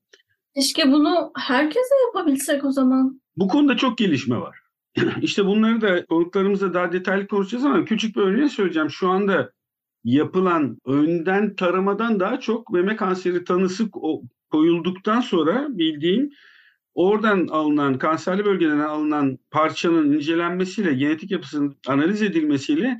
Keşke 0.56 0.92
bunu 0.92 1.32
herkese 1.36 1.96
yapabilsek 2.06 2.66
o 2.66 2.72
zaman. 2.72 3.22
Bu 3.38 3.48
konuda 3.48 3.78
çok 3.78 3.98
gelişme 3.98 4.38
var. 4.38 4.58
işte 5.22 5.46
bunları 5.46 5.82
da 5.82 6.06
konuklarımızla 6.06 6.74
daha 6.74 6.92
detaylı 6.92 7.28
konuşacağız 7.28 7.66
ama 7.66 7.86
küçük 7.86 8.16
bir 8.16 8.22
örneği 8.22 8.50
söyleyeceğim. 8.50 8.90
Şu 8.90 9.10
anda 9.10 9.52
yapılan 10.04 10.78
önden 10.86 11.56
taramadan 11.56 12.20
daha 12.20 12.40
çok 12.40 12.72
meme 12.72 12.96
kanseri 12.96 13.44
tanısı 13.44 13.84
ko- 13.84 14.24
koyulduktan 14.50 15.22
sonra 15.22 15.68
bildiğim 15.70 16.32
oradan 16.96 17.48
alınan 17.48 17.98
kanserli 17.98 18.46
bölgeden 18.46 18.80
alınan 18.80 19.40
parçanın 19.52 20.14
incelenmesiyle 20.14 20.94
genetik 20.94 21.32
yapısının 21.32 21.78
analiz 21.88 22.22
edilmesiyle 22.22 23.00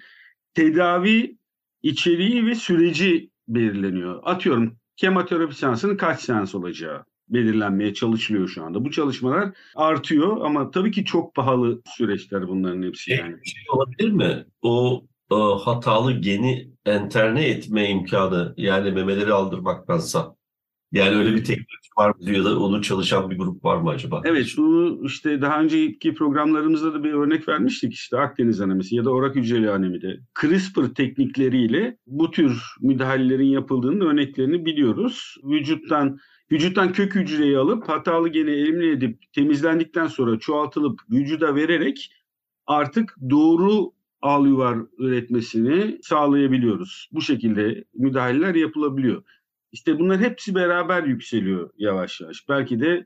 tedavi 0.54 1.38
içeriği 1.84 2.46
ve 2.46 2.56
süreci 2.56 3.30
belirleniyor. 3.48 4.22
Atıyorum 4.24 4.78
kemoterapi 4.98 5.56
seansının 5.56 5.98
kaç 5.98 6.22
seans 6.22 6.56
olacağı 6.56 7.06
belirlenmeye 7.30 7.94
çalışılıyor 7.94 8.48
şu 8.48 8.64
anda. 8.64 8.86
Bu 8.86 8.92
çalışmalar 8.92 9.50
artıyor 9.76 10.46
ama 10.46 10.72
tabii 10.72 10.92
ki 10.92 11.06
çok 11.06 11.36
pahalı 11.36 11.82
süreçler 11.86 12.48
bunların 12.48 12.84
hepsi 12.84 13.04
Şey, 13.04 13.18
yani. 13.18 13.36
bir 13.42 13.50
şey 13.50 13.64
olabilir 13.70 14.12
mi? 14.12 14.46
O 14.62 15.04
e, 15.32 15.36
hatalı 15.36 16.14
geni 16.14 16.72
enterne 16.86 17.48
etme 17.48 17.90
imkanı 17.90 18.54
yani 18.58 18.92
memeleri 18.92 19.34
aldırmaktansa. 19.34 20.36
Yani 20.92 21.16
öyle 21.16 21.36
bir 21.36 21.44
teknoloji 21.44 21.90
var 21.98 22.14
mı 22.20 22.38
ya 22.38 22.44
da 22.44 22.60
onu 22.60 22.82
çalışan 22.82 23.30
bir 23.30 23.38
grup 23.38 23.66
var 23.66 23.78
mı 23.78 23.90
acaba? 23.90 24.22
Evet 24.26 24.48
bunu 24.58 25.06
işte 25.06 25.42
daha 25.42 25.62
önceki 25.62 26.14
programlarımızda 26.14 26.94
da 26.94 27.04
bir 27.04 27.14
örnek 27.14 27.48
vermiştik 27.48 27.94
işte 27.94 28.20
Akdeniz 28.20 28.62
anemisi 28.62 28.96
ya 28.96 29.06
da 29.06 29.10
orak 29.10 29.36
hücreli 29.36 29.72
anemide. 29.72 30.20
CRISPR 30.42 30.94
teknikleriyle 30.96 31.98
bu 32.08 32.32
tür 32.32 32.62
müdahalelerin 32.82 33.48
yapıldığının 33.48 34.06
örneklerini 34.06 34.66
biliyoruz. 34.66 35.36
Vücuttan 35.44 36.18
vücuttan 36.52 36.94
kök 36.94 37.16
hücreyi 37.16 37.58
alıp 37.58 37.90
hatalı 37.90 38.30
geni 38.30 38.50
elimine 38.50 38.92
edip 38.92 39.34
temizlendikten 39.34 40.08
sonra 40.08 40.40
çoğaltılıp 40.40 41.00
vücuda 41.12 41.56
vererek 41.56 42.12
artık 42.68 43.16
doğru 43.30 43.92
al 44.22 44.48
yuvar 44.48 44.78
üretmesini 44.98 46.00
sağlayabiliyoruz. 46.02 47.10
Bu 47.12 47.22
şekilde 47.22 47.84
müdahaleler 47.94 48.56
yapılabiliyor. 48.56 49.24
İşte 49.72 50.00
bunlar 50.00 50.20
hepsi 50.20 50.56
beraber 50.56 51.04
yükseliyor 51.04 51.70
yavaş 51.78 52.22
yavaş. 52.22 52.50
Belki 52.50 52.80
de 52.80 53.06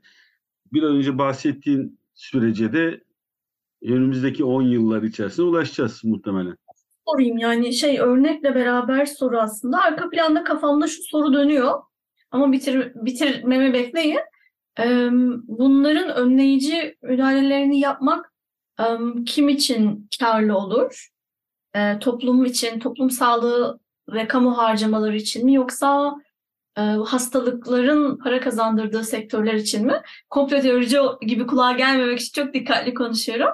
bir 0.72 0.82
an 0.82 0.96
önce 0.96 1.18
bahsettiğin 1.18 1.98
sürece 2.14 2.72
de 2.72 3.04
önümüzdeki 3.82 4.44
10 4.44 4.62
yıllar 4.62 5.02
içerisinde 5.02 5.46
ulaşacağız 5.46 6.04
muhtemelen. 6.04 6.56
sorayım 7.08 7.38
yani 7.38 7.72
şey 7.72 8.00
örnekle 8.00 8.54
beraber 8.54 9.06
soru 9.06 9.38
aslında. 9.38 9.82
Arka 9.82 10.10
planda 10.10 10.44
kafamda 10.44 10.86
şu 10.86 11.02
soru 11.02 11.32
dönüyor. 11.32 11.82
Ama 12.30 12.52
bitir, 12.52 12.92
bitirmemi 12.94 13.72
bekleyin. 13.72 14.20
Bunların 15.48 16.16
önleyici 16.16 16.96
müdahalelerini 17.02 17.80
yapmak 17.80 18.32
kim 19.26 19.48
için 19.48 20.08
karlı 20.20 20.56
olur? 20.58 21.08
Eee, 21.74 21.98
toplum 21.98 22.44
için, 22.44 22.78
toplum 22.78 23.10
sağlığı 23.10 23.80
ve 24.08 24.28
kamu 24.28 24.58
harcamaları 24.58 25.16
için 25.16 25.44
mi 25.44 25.54
yoksa 25.54 26.16
hastalıkların 26.80 28.18
para 28.18 28.40
kazandırdığı 28.40 29.04
sektörler 29.04 29.54
için 29.54 29.86
mi? 29.86 30.02
Komplo 30.30 30.60
teorici 30.60 30.98
gibi 31.20 31.46
kulağa 31.46 31.72
gelmemek 31.72 32.20
için 32.20 32.42
çok 32.42 32.54
dikkatli 32.54 32.94
konuşuyorum. 32.94 33.48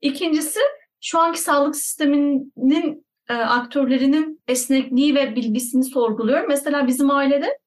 İkincisi 0.00 0.60
şu 1.00 1.18
anki 1.18 1.40
sağlık 1.40 1.76
sisteminin 1.76 3.04
e, 3.28 3.34
aktörlerinin 3.34 4.42
esnekliği 4.48 5.14
ve 5.14 5.36
bilgisini 5.36 5.84
sorguluyorum. 5.84 6.48
Mesela 6.48 6.86
bizim 6.86 7.10
ailede 7.10 7.58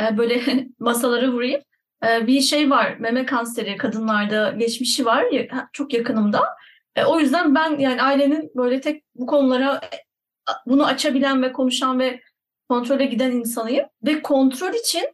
e, 0.00 0.18
böyle 0.18 0.40
masalara 0.78 1.32
vurayım. 1.32 1.60
E, 2.06 2.26
bir 2.26 2.40
şey 2.40 2.70
var, 2.70 2.96
meme 2.98 3.26
kanseri 3.26 3.76
kadınlarda 3.76 4.50
geçmişi 4.50 5.06
var, 5.06 5.26
çok 5.72 5.94
yakınımda. 5.94 6.42
E, 6.96 7.04
o 7.04 7.20
yüzden 7.20 7.54
ben 7.54 7.78
yani 7.78 8.02
ailenin 8.02 8.50
böyle 8.56 8.80
tek 8.80 9.04
bu 9.14 9.26
konulara 9.26 9.80
bunu 10.66 10.86
açabilen 10.86 11.42
ve 11.42 11.52
konuşan 11.52 11.98
ve 11.98 12.20
kontrole 12.72 13.06
giden 13.06 13.30
insanıyım. 13.30 13.86
Ve 14.06 14.22
kontrol 14.22 14.74
için 14.74 15.04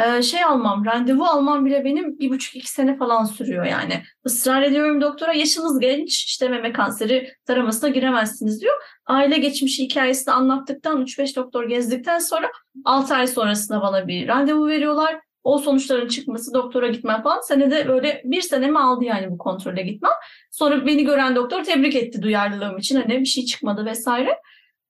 e, 0.00 0.22
şey 0.22 0.44
almam, 0.44 0.84
randevu 0.84 1.24
almam 1.24 1.66
bile 1.66 1.84
benim 1.84 2.18
bir 2.18 2.30
buçuk 2.30 2.56
iki 2.56 2.70
sene 2.70 2.96
falan 2.96 3.24
sürüyor 3.24 3.64
yani. 3.64 4.02
Israr 4.26 4.62
ediyorum 4.62 5.00
doktora 5.00 5.32
yaşınız 5.32 5.80
genç 5.80 6.24
işte 6.24 6.48
meme 6.48 6.72
kanseri 6.72 7.32
taramasına 7.46 7.88
giremezsiniz 7.88 8.60
diyor. 8.60 8.74
Aile 9.06 9.38
geçmişi 9.38 9.84
hikayesini 9.84 10.34
anlattıktan 10.34 11.02
3-5 11.02 11.36
doktor 11.36 11.68
gezdikten 11.68 12.18
sonra 12.18 12.50
6 12.84 13.14
ay 13.14 13.26
sonrasında 13.26 13.82
bana 13.82 14.08
bir 14.08 14.28
randevu 14.28 14.68
veriyorlar. 14.68 15.20
O 15.44 15.58
sonuçların 15.58 16.08
çıkması 16.08 16.54
doktora 16.54 16.88
gitmem 16.88 17.22
falan. 17.22 17.40
Senede 17.40 17.88
böyle 17.88 18.22
bir 18.24 18.40
senemi 18.40 18.78
aldı 18.78 19.04
yani 19.04 19.30
bu 19.30 19.38
kontrole 19.38 19.82
gitmem. 19.82 20.12
Sonra 20.50 20.86
beni 20.86 21.04
gören 21.04 21.36
doktor 21.36 21.64
tebrik 21.64 21.94
etti 21.94 22.22
duyarlılığım 22.22 22.78
için. 22.78 23.00
Hani 23.00 23.20
bir 23.20 23.24
şey 23.26 23.44
çıkmadı 23.44 23.86
vesaire. 23.86 24.38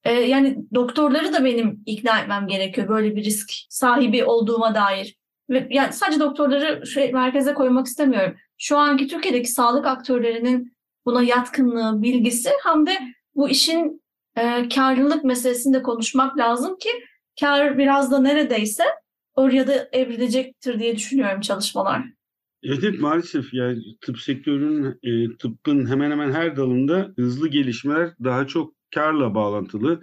Ee, 0.09 0.12
yani 0.12 0.59
doktorları 0.75 1.33
da 1.33 1.44
benim 1.44 1.83
ikna 1.87 2.21
etmem 2.21 2.47
gerekiyor 2.47 2.88
böyle 2.88 3.16
bir 3.16 3.25
risk 3.25 3.51
sahibi 3.68 4.25
olduğuma 4.25 4.75
dair. 4.75 5.16
Ve 5.51 5.68
yani 5.71 5.92
sadece 5.92 6.21
doktorları 6.21 6.87
şey, 6.87 7.12
merkeze 7.12 7.55
koymak 7.55 7.87
istemiyorum 7.87 8.35
şu 8.59 8.77
anki 8.77 9.07
Türkiye'deki 9.07 9.53
sağlık 9.53 9.87
aktörlerinin 9.87 10.73
buna 11.07 11.23
yatkınlığı, 11.23 12.03
bilgisi 12.03 12.51
hem 12.64 12.87
de 12.87 12.99
bu 13.35 13.49
işin 13.49 14.03
e, 14.37 14.68
karlılık 14.68 15.25
meselesini 15.25 15.75
de 15.75 15.83
konuşmak 15.83 16.38
lazım 16.38 16.77
ki 16.79 16.88
kar 17.40 17.79
biraz 17.79 18.12
da 18.12 18.18
neredeyse 18.18 18.85
oraya 19.35 19.66
da 19.66 19.88
evrilecektir 19.92 20.81
diye 20.81 20.97
düşünüyorum 20.97 21.40
çalışmalar. 21.40 22.03
Evet, 22.62 22.79
evet 22.83 23.01
maalesef 23.01 23.55
yani 23.55 23.79
tıp 24.01 24.18
sektörünün, 24.18 24.99
e, 25.03 25.37
tıbbın 25.37 25.87
hemen 25.87 26.11
hemen 26.11 26.33
her 26.33 26.57
dalında 26.57 27.12
hızlı 27.16 27.49
gelişmeler 27.49 28.11
daha 28.25 28.47
çok 28.47 28.78
karla 28.94 29.35
bağlantılı. 29.35 30.01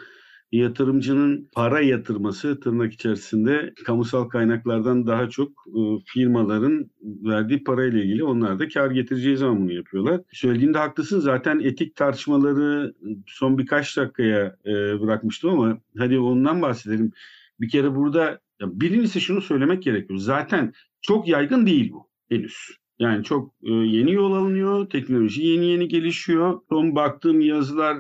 Yatırımcının 0.52 1.50
para 1.54 1.82
yatırması 1.82 2.60
tırnak 2.60 2.94
içerisinde 2.94 3.74
kamusal 3.86 4.24
kaynaklardan 4.30 5.08
daha 5.08 5.30
çok 5.30 5.50
e, 5.50 5.80
firmaların 6.06 6.92
verdiği 7.04 7.64
parayla 7.64 8.00
ilgili 8.00 8.24
onlar 8.24 8.60
da 8.60 8.68
kar 8.68 8.92
getireceği 8.92 9.38
zaman 9.38 9.62
bunu 9.62 9.74
yapıyorlar. 9.74 10.22
Söylediğinde 10.32 10.78
haklısın 10.78 11.20
zaten 11.20 11.60
etik 11.60 11.96
tartışmaları 11.96 12.94
son 13.28 13.58
birkaç 13.58 13.98
dakikaya 13.98 14.56
e, 14.66 15.02
bırakmıştım 15.02 15.50
ama 15.50 15.78
hadi 15.98 16.20
ondan 16.20 16.62
bahsedelim. 16.62 17.12
Bir 17.60 17.70
kere 17.70 17.96
burada 17.96 18.40
birincisi 18.62 19.22
şunu 19.22 19.42
söylemek 19.42 19.84
gerekiyor. 19.84 20.20
Zaten 20.20 20.74
çok 21.02 21.28
yaygın 21.28 21.66
değil 21.66 21.92
bu 21.92 22.10
henüz. 22.30 22.56
Yani 23.00 23.24
çok 23.24 23.54
e, 23.64 23.72
yeni 23.72 24.14
yol 24.14 24.34
alınıyor, 24.34 24.90
teknoloji 24.90 25.42
yeni 25.42 25.66
yeni 25.66 25.88
gelişiyor. 25.88 26.62
Son 26.70 26.96
baktığım 26.96 27.42
yazılar 27.42 27.98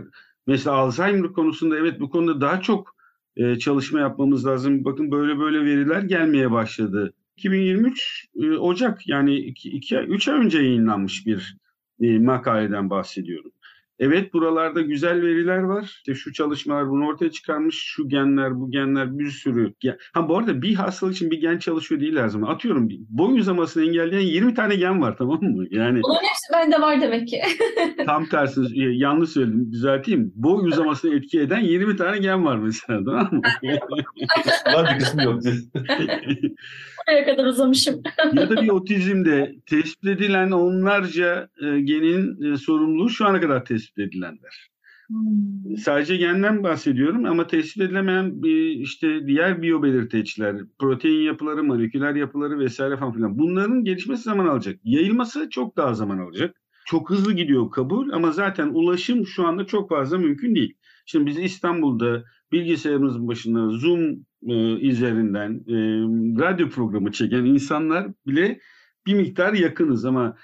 mesela 0.47 0.75
Alzheimer 0.75 1.33
konusunda 1.33 1.77
evet 1.77 1.99
bu 1.99 2.09
konuda 2.09 2.41
daha 2.41 2.61
çok 2.61 2.95
e, 3.35 3.59
çalışma 3.59 3.99
yapmamız 3.99 4.45
lazım. 4.45 4.85
Bakın 4.85 5.11
böyle 5.11 5.39
böyle 5.39 5.65
veriler 5.65 6.01
gelmeye 6.01 6.51
başladı. 6.51 7.13
2023 7.37 8.27
e, 8.35 8.51
Ocak 8.51 9.07
yani 9.07 9.35
2 9.37 9.97
3 9.97 10.27
ay 10.27 10.35
önce 10.39 10.57
yayınlanmış 10.57 11.25
bir 11.25 11.57
e, 12.01 12.19
makaleden 12.19 12.89
bahsediyorum. 12.89 13.51
Evet 13.99 14.33
buralarda 14.33 14.81
güzel 14.81 15.21
veriler 15.21 15.57
var. 15.57 15.83
İşte 15.83 16.15
şu 16.15 16.33
çalışmalar 16.33 16.89
bunu 16.89 17.07
ortaya 17.07 17.31
çıkarmış. 17.31 17.75
Şu 17.75 18.09
genler, 18.09 18.59
bu 18.59 18.71
genler 18.71 19.19
bir 19.19 19.29
sürü. 19.29 19.73
Ha 20.13 20.29
bu 20.29 20.37
arada 20.37 20.61
bir 20.61 20.75
hastalık 20.75 21.15
için 21.15 21.31
bir 21.31 21.41
gen 21.41 21.57
çalışıyor 21.57 22.01
değil 22.01 22.17
her 22.17 22.27
zaman. 22.27 22.53
Atıyorum 22.53 22.89
boy 23.09 23.39
uzamasını 23.39 23.83
engelleyen 23.83 24.21
20 24.21 24.53
tane 24.53 24.75
gen 24.75 25.01
var 25.01 25.15
tamam 25.17 25.43
mı? 25.43 25.65
Yani 25.69 26.01
Bunların 26.03 26.27
hepsi 26.27 26.53
bende 26.53 26.81
var 26.81 27.01
demek 27.01 27.27
ki. 27.27 27.41
tam 28.05 28.25
tersi 28.25 28.61
e, 28.61 28.83
yanlış 28.97 29.29
söyledim 29.29 29.71
düzelteyim. 29.71 30.31
Boy 30.35 30.67
uzamasını 30.67 31.15
etki 31.15 31.39
eden 31.39 31.59
20 31.59 31.95
tane 31.95 32.17
gen 32.17 32.45
var 32.45 32.57
mesela 32.57 33.03
tamam 33.05 33.29
mı? 33.31 33.41
Var 34.73 34.95
bir 34.95 34.99
kısmı 34.99 35.23
yok. 35.23 35.41
Oraya 37.09 37.25
kadar 37.25 37.45
uzamışım. 37.45 38.01
ya 38.33 38.49
da 38.49 38.61
bir 38.61 38.69
otizmde 38.69 39.55
tespit 39.65 40.09
edilen 40.09 40.51
onlarca 40.51 41.49
e, 41.61 41.79
genin 41.79 42.53
e, 42.53 42.57
sorumluluğu 42.57 43.09
şu 43.09 43.25
ana 43.25 43.41
kadar 43.41 43.65
tespit 43.65 43.99
edilenler. 43.99 44.69
Hmm. 45.07 45.77
Sadece 45.77 46.17
genden 46.17 46.63
bahsediyorum 46.63 47.25
ama 47.25 47.47
tespit 47.47 47.81
edilemeyen 47.81 48.43
bir, 48.43 48.69
işte 48.69 49.27
diğer 49.27 49.61
biyobelirteçler, 49.61 50.55
protein 50.79 51.21
yapıları, 51.21 51.63
moleküler 51.63 52.15
yapıları 52.15 52.59
vesaire 52.59 52.97
falan 52.97 53.13
filan. 53.13 53.37
Bunların 53.39 53.83
gelişmesi 53.83 54.23
zaman 54.23 54.47
alacak. 54.47 54.79
Yayılması 54.83 55.49
çok 55.49 55.77
daha 55.77 55.93
zaman 55.93 56.17
alacak. 56.17 56.55
Çok 56.85 57.09
hızlı 57.09 57.33
gidiyor 57.33 57.71
kabul 57.71 58.09
ama 58.11 58.31
zaten 58.31 58.67
ulaşım 58.67 59.27
şu 59.27 59.47
anda 59.47 59.65
çok 59.65 59.89
fazla 59.89 60.17
mümkün 60.17 60.55
değil. 60.55 60.73
Şimdi 61.05 61.25
biz 61.25 61.39
İstanbul'da 61.39 62.23
bilgisayarımızın 62.51 63.27
başında 63.27 63.69
Zoom 63.69 64.25
e, 64.47 64.53
üzerinden 64.87 65.51
e, 65.67 65.75
radyo 66.43 66.69
programı 66.69 67.11
çeken 67.11 67.45
insanlar 67.45 68.07
bile 68.27 68.59
bir 69.05 69.13
miktar 69.13 69.53
yakınız 69.53 70.05
ama 70.05 70.37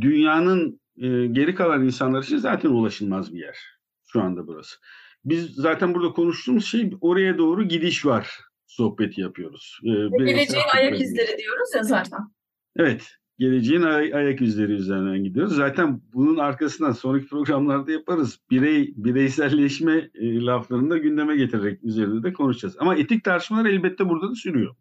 dünyanın 0.00 0.80
e, 0.96 1.26
geri 1.26 1.54
kalan 1.54 1.84
insanlar 1.84 2.22
için 2.22 2.36
zaten 2.36 2.68
ulaşılmaz 2.68 3.34
bir 3.34 3.40
yer 3.40 3.58
şu 4.06 4.22
anda 4.22 4.46
burası. 4.46 4.76
Biz 5.24 5.54
zaten 5.54 5.94
burada 5.94 6.12
konuştuğumuz 6.12 6.66
şey 6.66 6.92
oraya 7.00 7.38
doğru 7.38 7.68
gidiş 7.68 8.06
var 8.06 8.40
sohbeti 8.66 9.20
yapıyoruz. 9.20 9.78
Bireysel 9.82 10.26
Geleceğin 10.26 10.64
ayak 10.74 11.00
izleri 11.00 11.38
diyoruz 11.38 11.74
ya 11.76 11.82
zaten. 11.82 12.20
Evet. 12.76 13.21
Geleceğin 13.42 13.82
ay- 13.82 14.14
ayak 14.14 14.40
izleri 14.40 14.72
üzerinden 14.72 15.24
gidiyoruz. 15.24 15.56
Zaten 15.56 16.00
bunun 16.14 16.36
arkasından 16.36 16.92
sonraki 16.92 17.26
programlarda 17.26 17.92
yaparız. 17.92 18.38
Birey 18.50 18.94
bireyselleşme 18.96 20.10
e, 20.14 20.40
laflarını 20.40 20.90
da 20.90 20.98
gündeme 20.98 21.36
getirerek 21.36 21.84
üzerinde 21.84 22.22
de 22.22 22.32
konuşacağız. 22.32 22.76
Ama 22.78 22.96
etik 22.96 23.24
tartışmalar 23.24 23.66
elbette 23.66 24.08
burada 24.08 24.30
da 24.30 24.34
sürüyor. 24.34 24.74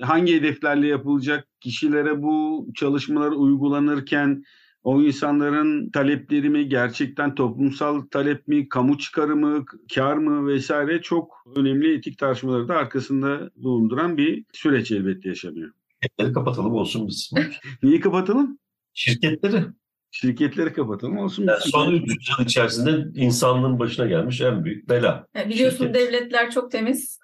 Hangi 0.00 0.34
hedeflerle 0.34 0.86
yapılacak? 0.86 1.48
Kişilere 1.60 2.22
bu 2.22 2.66
çalışmalar 2.74 3.32
uygulanırken 3.32 4.44
o 4.82 5.02
insanların 5.02 5.90
talepleri 5.90 6.50
mi 6.50 6.68
gerçekten 6.68 7.34
toplumsal 7.34 8.00
talep 8.00 8.48
mi, 8.48 8.68
kamu 8.68 8.98
çıkarı 8.98 9.36
mı, 9.36 9.64
kar 9.94 10.16
mı 10.16 10.46
vesaire 10.46 11.02
çok 11.02 11.44
önemli 11.56 11.94
etik 11.94 12.18
tartışmaları 12.18 12.68
da 12.68 12.76
arkasında 12.76 13.50
bulunduran 13.56 14.16
bir 14.16 14.44
süreç 14.52 14.92
elbette 14.92 15.28
yaşanıyor. 15.28 15.70
Şirketleri 16.02 16.32
kapatalım 16.32 16.74
olsun 16.74 17.08
biz. 17.08 17.30
Niye 17.82 18.00
kapatalım? 18.00 18.58
Şirketleri. 18.94 19.64
Şirketleri 20.10 20.72
kapatalım 20.72 21.18
olsun. 21.18 21.46
Yani 21.46 21.60
son 21.60 21.92
300 21.92 22.28
yıl 22.38 22.46
içerisinde 22.46 23.20
insanlığın 23.20 23.78
başına 23.78 24.06
gelmiş 24.06 24.40
en 24.40 24.64
büyük 24.64 24.88
bela. 24.88 25.26
Ya 25.34 25.48
biliyorsun 25.48 25.86
Şirket. 25.86 25.94
devletler 25.94 26.50
çok 26.50 26.70
temiz. 26.70 27.18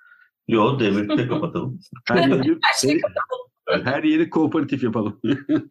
Yo 0.49 0.81
devleti 0.81 1.19
de 1.19 1.29
kapatalım. 1.29 1.81
her, 2.09 2.29
yeri, 2.29 2.59
Her 2.63 2.75
şeyi 2.81 3.01
her 3.67 4.03
yeri 4.03 4.31
kooperatif 4.31 4.83
yapalım. 4.83 5.21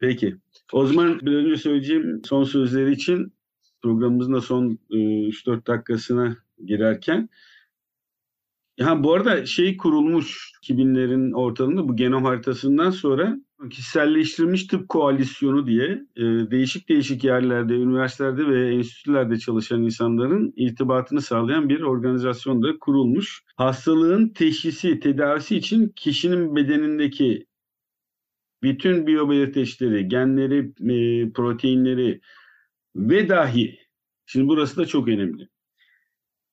Peki. 0.00 0.36
O 0.72 0.86
zaman 0.86 1.20
bir 1.20 1.32
önce 1.32 1.56
söyleyeceğim 1.56 2.22
son 2.24 2.44
sözleri 2.44 2.92
için 2.92 3.34
programımızın 3.82 4.32
da 4.32 4.40
son 4.40 4.78
e, 4.90 4.96
3-4 4.96 5.66
dakikasına 5.66 6.36
girerken 6.66 7.28
Ha 8.80 9.04
bu 9.04 9.14
arada 9.14 9.46
şey 9.46 9.76
kurulmuş 9.76 10.52
2000'lerin 10.62 11.34
ortalığında 11.34 11.88
bu 11.88 11.96
genom 11.96 12.24
haritasından 12.24 12.90
sonra 12.90 13.38
kişiselleştirilmiş 13.70 14.66
tıp 14.66 14.88
koalisyonu 14.88 15.66
diye 15.66 15.86
e, 16.16 16.22
değişik 16.22 16.88
değişik 16.88 17.24
yerlerde, 17.24 17.74
üniversitelerde 17.74 18.46
ve 18.46 18.74
enstitülerde 18.74 19.38
çalışan 19.38 19.82
insanların 19.82 20.52
irtibatını 20.56 21.20
sağlayan 21.20 21.68
bir 21.68 21.80
organizasyon 21.80 22.62
da 22.62 22.78
kurulmuş. 22.78 23.42
Hastalığın 23.56 24.28
teşhisi, 24.28 25.00
tedavisi 25.00 25.56
için 25.56 25.88
kişinin 25.96 26.56
bedenindeki 26.56 27.46
bütün 28.62 29.06
biyobelirteçleri, 29.06 30.08
genleri, 30.08 30.58
e, 30.80 31.32
proteinleri 31.32 32.20
ve 32.96 33.28
dahi, 33.28 33.78
şimdi 34.26 34.48
burası 34.48 34.76
da 34.76 34.86
çok 34.86 35.08
önemli 35.08 35.51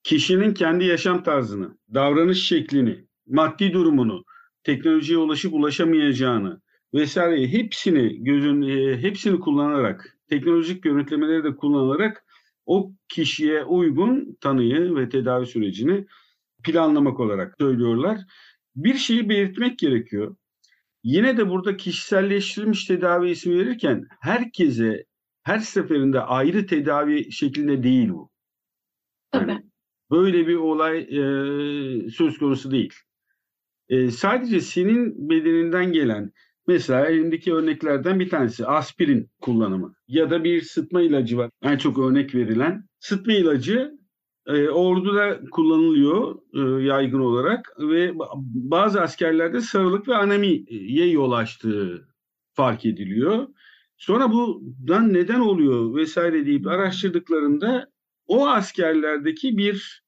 kişinin 0.03 0.53
kendi 0.53 0.85
yaşam 0.85 1.23
tarzını, 1.23 1.77
davranış 1.93 2.47
şeklini, 2.47 3.05
maddi 3.27 3.73
durumunu, 3.73 4.23
teknolojiye 4.63 5.17
ulaşıp 5.19 5.53
ulaşamayacağını 5.53 6.61
vesaire 6.93 7.47
hepsini 7.47 8.23
gözün 8.23 8.61
e, 8.61 8.97
hepsini 8.97 9.39
kullanarak, 9.39 10.17
teknolojik 10.29 10.83
görüntülemeleri 10.83 11.43
de 11.43 11.55
kullanarak 11.55 12.25
o 12.65 12.91
kişiye 13.09 13.63
uygun 13.63 14.37
tanıyı 14.41 14.95
ve 14.95 15.09
tedavi 15.09 15.45
sürecini 15.45 16.05
planlamak 16.63 17.19
olarak 17.19 17.55
söylüyorlar. 17.59 18.19
Bir 18.75 18.93
şeyi 18.93 19.29
belirtmek 19.29 19.79
gerekiyor. 19.79 20.35
Yine 21.03 21.37
de 21.37 21.49
burada 21.49 21.77
kişiselleştirilmiş 21.77 22.85
tedavi 22.85 23.29
ismi 23.29 23.59
verirken 23.59 24.07
herkese 24.21 25.05
her 25.43 25.59
seferinde 25.59 26.21
ayrı 26.21 26.65
tedavi 26.65 27.31
şeklinde 27.31 27.83
değil 27.83 28.09
bu. 28.09 28.29
Tabii. 29.31 29.51
Yani 29.51 29.68
böyle 30.11 30.47
bir 30.47 30.55
olay 30.55 30.97
e, 30.99 32.09
söz 32.09 32.37
konusu 32.37 32.71
değil. 32.71 32.93
E, 33.89 34.11
sadece 34.11 34.61
senin 34.61 35.29
bedeninden 35.29 35.91
gelen 35.91 36.31
mesela 36.67 37.05
elimdeki 37.05 37.53
örneklerden 37.53 38.19
bir 38.19 38.29
tanesi 38.29 38.65
aspirin 38.65 39.29
kullanımı 39.41 39.95
ya 40.07 40.29
da 40.29 40.43
bir 40.43 40.61
sıtma 40.61 41.01
ilacı 41.01 41.37
var. 41.37 41.49
En 41.63 41.77
çok 41.77 41.99
örnek 41.99 42.35
verilen 42.35 42.83
sıtma 42.99 43.33
ilacı 43.33 43.99
e, 44.47 44.69
orduda 44.69 45.41
kullanılıyor 45.51 46.35
e, 46.53 46.83
yaygın 46.83 47.19
olarak 47.19 47.73
ve 47.79 48.13
bazı 48.53 49.01
askerlerde 49.01 49.61
sarılık 49.61 50.07
ve 50.07 50.15
anemiye 50.15 51.09
yol 51.09 51.31
açtığı 51.31 52.07
fark 52.53 52.85
ediliyor. 52.85 53.47
Sonra 53.97 54.31
bundan 54.31 55.13
neden 55.13 55.39
oluyor 55.39 55.95
vesaire 55.95 56.45
deyip 56.45 56.67
araştırdıklarında 56.67 57.91
o 58.29 58.47
askerlerdeki 58.47 59.57
bir 59.57 60.03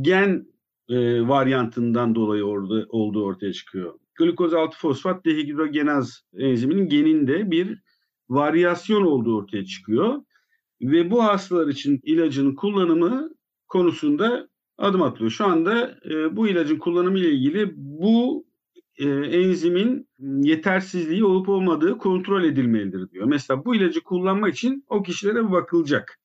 gen 0.00 0.46
e, 0.88 1.28
varyantından 1.28 2.14
dolayı 2.14 2.44
orada 2.44 2.86
olduğu 2.88 3.24
ortaya 3.24 3.52
çıkıyor. 3.52 3.94
Glikoz 4.14 4.54
6 4.54 4.78
fosfat 4.78 5.24
dehidrogenaz 5.24 6.22
enziminin 6.38 6.88
geninde 6.88 7.50
bir 7.50 7.78
varyasyon 8.28 9.02
olduğu 9.02 9.36
ortaya 9.36 9.64
çıkıyor. 9.64 10.22
Ve 10.80 11.10
bu 11.10 11.24
hastalar 11.24 11.68
için 11.68 12.00
ilacın 12.02 12.54
kullanımı 12.54 13.30
konusunda 13.68 14.48
adım 14.78 15.02
atılıyor. 15.02 15.30
Şu 15.30 15.46
anda 15.46 15.98
e, 16.10 16.36
bu 16.36 16.48
ilacın 16.48 16.78
kullanımı 16.78 17.18
ile 17.18 17.30
ilgili 17.30 17.72
bu 17.76 18.46
e, 18.96 19.08
enzimin 19.08 20.08
yetersizliği 20.42 21.24
olup 21.24 21.48
olmadığı 21.48 21.98
kontrol 21.98 22.44
edilmelidir 22.44 23.10
diyor. 23.10 23.26
Mesela 23.26 23.64
bu 23.64 23.74
ilacı 23.74 24.00
kullanmak 24.00 24.54
için 24.54 24.84
o 24.88 25.02
kişilere 25.02 25.52
bakılacak 25.52 26.18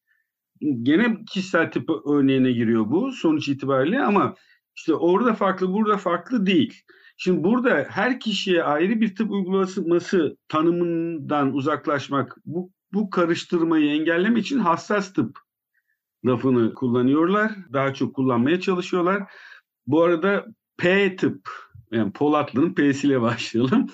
gene 0.82 1.18
kişisel 1.30 1.72
tip 1.72 1.90
örneğine 2.08 2.52
giriyor 2.52 2.92
bu 2.92 3.12
sonuç 3.12 3.50
itibariyle 3.50 4.02
ama 4.02 4.36
işte 4.76 4.94
orada 4.94 5.34
farklı 5.34 5.74
burada 5.74 5.98
farklı 5.98 6.46
değil. 6.46 6.84
Şimdi 7.18 7.44
burada 7.44 7.86
her 7.90 8.20
kişiye 8.20 8.64
ayrı 8.64 9.02
bir 9.02 9.16
tıp 9.16 9.32
uygulaması 9.32 10.38
tanımından 10.48 11.54
uzaklaşmak 11.54 12.38
bu, 12.46 12.72
bu 12.94 13.10
karıştırmayı 13.10 13.92
engellemek 13.92 14.46
için 14.46 14.60
hassas 14.60 15.14
tıp 15.14 15.40
lafını 16.26 16.74
kullanıyorlar. 16.74 17.52
Daha 17.74 17.94
çok 17.94 18.16
kullanmaya 18.16 18.60
çalışıyorlar. 18.60 19.24
Bu 19.88 20.04
arada 20.04 20.46
P 20.78 21.16
tıp 21.16 21.50
yani 21.92 22.12
Polatlı'nın 22.12 22.74
P'siyle 22.74 23.22
başlayalım. 23.22 23.88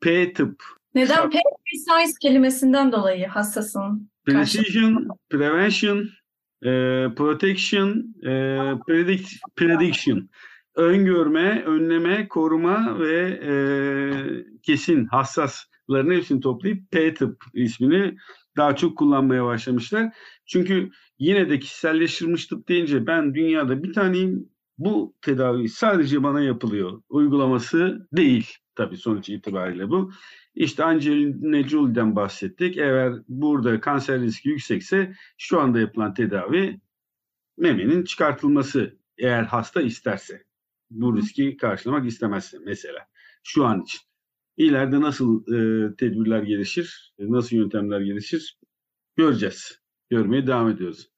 P 0.00 0.32
tıp. 0.32 0.62
Neden 0.94 1.30
precise 1.30 2.12
kelimesinden 2.20 2.92
dolayı 2.92 3.26
hassasın? 3.26 4.10
Precision, 4.32 5.08
prevention, 5.30 6.08
e, 6.64 6.70
protection, 7.16 8.14
e, 8.22 8.30
predict, 8.86 9.28
prediction. 9.56 10.28
Öngörme, 10.74 11.62
önleme, 11.62 12.28
koruma 12.28 12.98
ve 12.98 13.40
e, 13.42 13.52
kesin 14.62 15.06
hassasların 15.06 16.10
hepsini 16.10 16.40
toplayıp 16.40 16.90
P-tıp 16.90 17.44
ismini 17.54 18.16
daha 18.56 18.76
çok 18.76 18.98
kullanmaya 18.98 19.44
başlamışlar. 19.44 20.12
Çünkü 20.46 20.90
yine 21.18 21.50
de 21.50 21.58
kişiselleştirilmiş 21.58 22.46
tıp 22.46 22.68
deyince 22.68 23.06
ben 23.06 23.34
dünyada 23.34 23.82
bir 23.82 23.92
taneyim 23.92 24.48
bu 24.78 25.14
tedavi 25.20 25.68
sadece 25.68 26.22
bana 26.22 26.40
yapılıyor. 26.40 27.02
Uygulaması 27.08 28.08
değil 28.12 28.46
tabii 28.74 28.96
sonuç 28.96 29.28
itibariyle 29.28 29.88
bu. 29.88 30.12
İşte 30.58 30.84
Angelina 30.84 31.68
Jolie'den 31.68 32.16
bahsettik. 32.16 32.76
Eğer 32.76 33.14
burada 33.28 33.80
kanser 33.80 34.20
riski 34.20 34.48
yüksekse 34.48 35.14
şu 35.38 35.60
anda 35.60 35.80
yapılan 35.80 36.14
tedavi 36.14 36.80
memenin 37.56 38.04
çıkartılması 38.04 38.98
eğer 39.18 39.42
hasta 39.42 39.82
isterse. 39.82 40.44
Bu 40.90 41.16
riski 41.16 41.56
karşılamak 41.56 42.06
istemezse 42.06 42.58
mesela 42.64 43.06
şu 43.44 43.64
an 43.64 43.82
için. 43.82 44.00
İleride 44.56 45.00
nasıl 45.00 45.42
e, 45.42 45.96
tedbirler 45.96 46.42
gelişir, 46.42 47.14
nasıl 47.18 47.56
yöntemler 47.56 48.00
gelişir 48.00 48.58
göreceğiz. 49.16 49.80
Görmeye 50.10 50.46
devam 50.46 50.70
ediyoruz. 50.70 51.10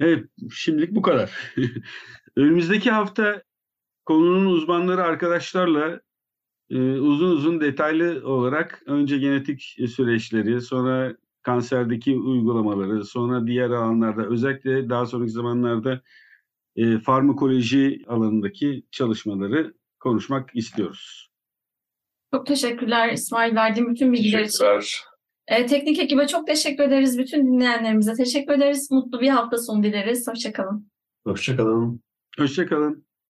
Evet, 0.00 0.28
şimdilik 0.50 0.94
bu 0.94 1.02
kadar. 1.02 1.54
Önümüzdeki 2.36 2.90
hafta 2.90 3.42
konunun 4.04 4.46
uzmanları 4.46 5.02
arkadaşlarla 5.02 6.00
uzun 6.74 7.30
uzun 7.30 7.60
detaylı 7.60 8.28
olarak 8.28 8.82
önce 8.86 9.18
genetik 9.18 9.60
süreçleri, 9.88 10.60
sonra 10.60 11.16
kanserdeki 11.42 12.16
uygulamaları, 12.16 13.04
sonra 13.04 13.46
diğer 13.46 13.70
alanlarda 13.70 14.26
özellikle 14.26 14.88
daha 14.88 15.06
sonraki 15.06 15.30
zamanlarda 15.30 16.00
e, 16.76 16.98
farmakoloji 16.98 18.02
alanındaki 18.08 18.82
çalışmaları 18.90 19.74
konuşmak 20.00 20.56
istiyoruz. 20.56 21.30
Çok 22.34 22.46
teşekkürler 22.46 23.12
İsmail 23.12 23.54
verdiğim 23.54 23.90
bütün 23.90 24.12
bilgiler 24.12 24.40
için. 24.40 24.58
Teşekkürler. 24.58 25.16
Ee, 25.48 25.66
teknik 25.66 25.98
ekibe 25.98 26.26
çok 26.26 26.46
teşekkür 26.46 26.84
ederiz. 26.84 27.18
Bütün 27.18 27.46
dinleyenlerimize 27.46 28.14
teşekkür 28.14 28.52
ederiz. 28.52 28.90
Mutlu 28.90 29.20
bir 29.20 29.28
hafta 29.28 29.58
sonu 29.58 29.82
dileriz. 29.82 30.28
Hoşçakalın. 30.28 30.90
Hoşçakalın. 31.26 32.00
Hoşçakalın. 32.38 33.05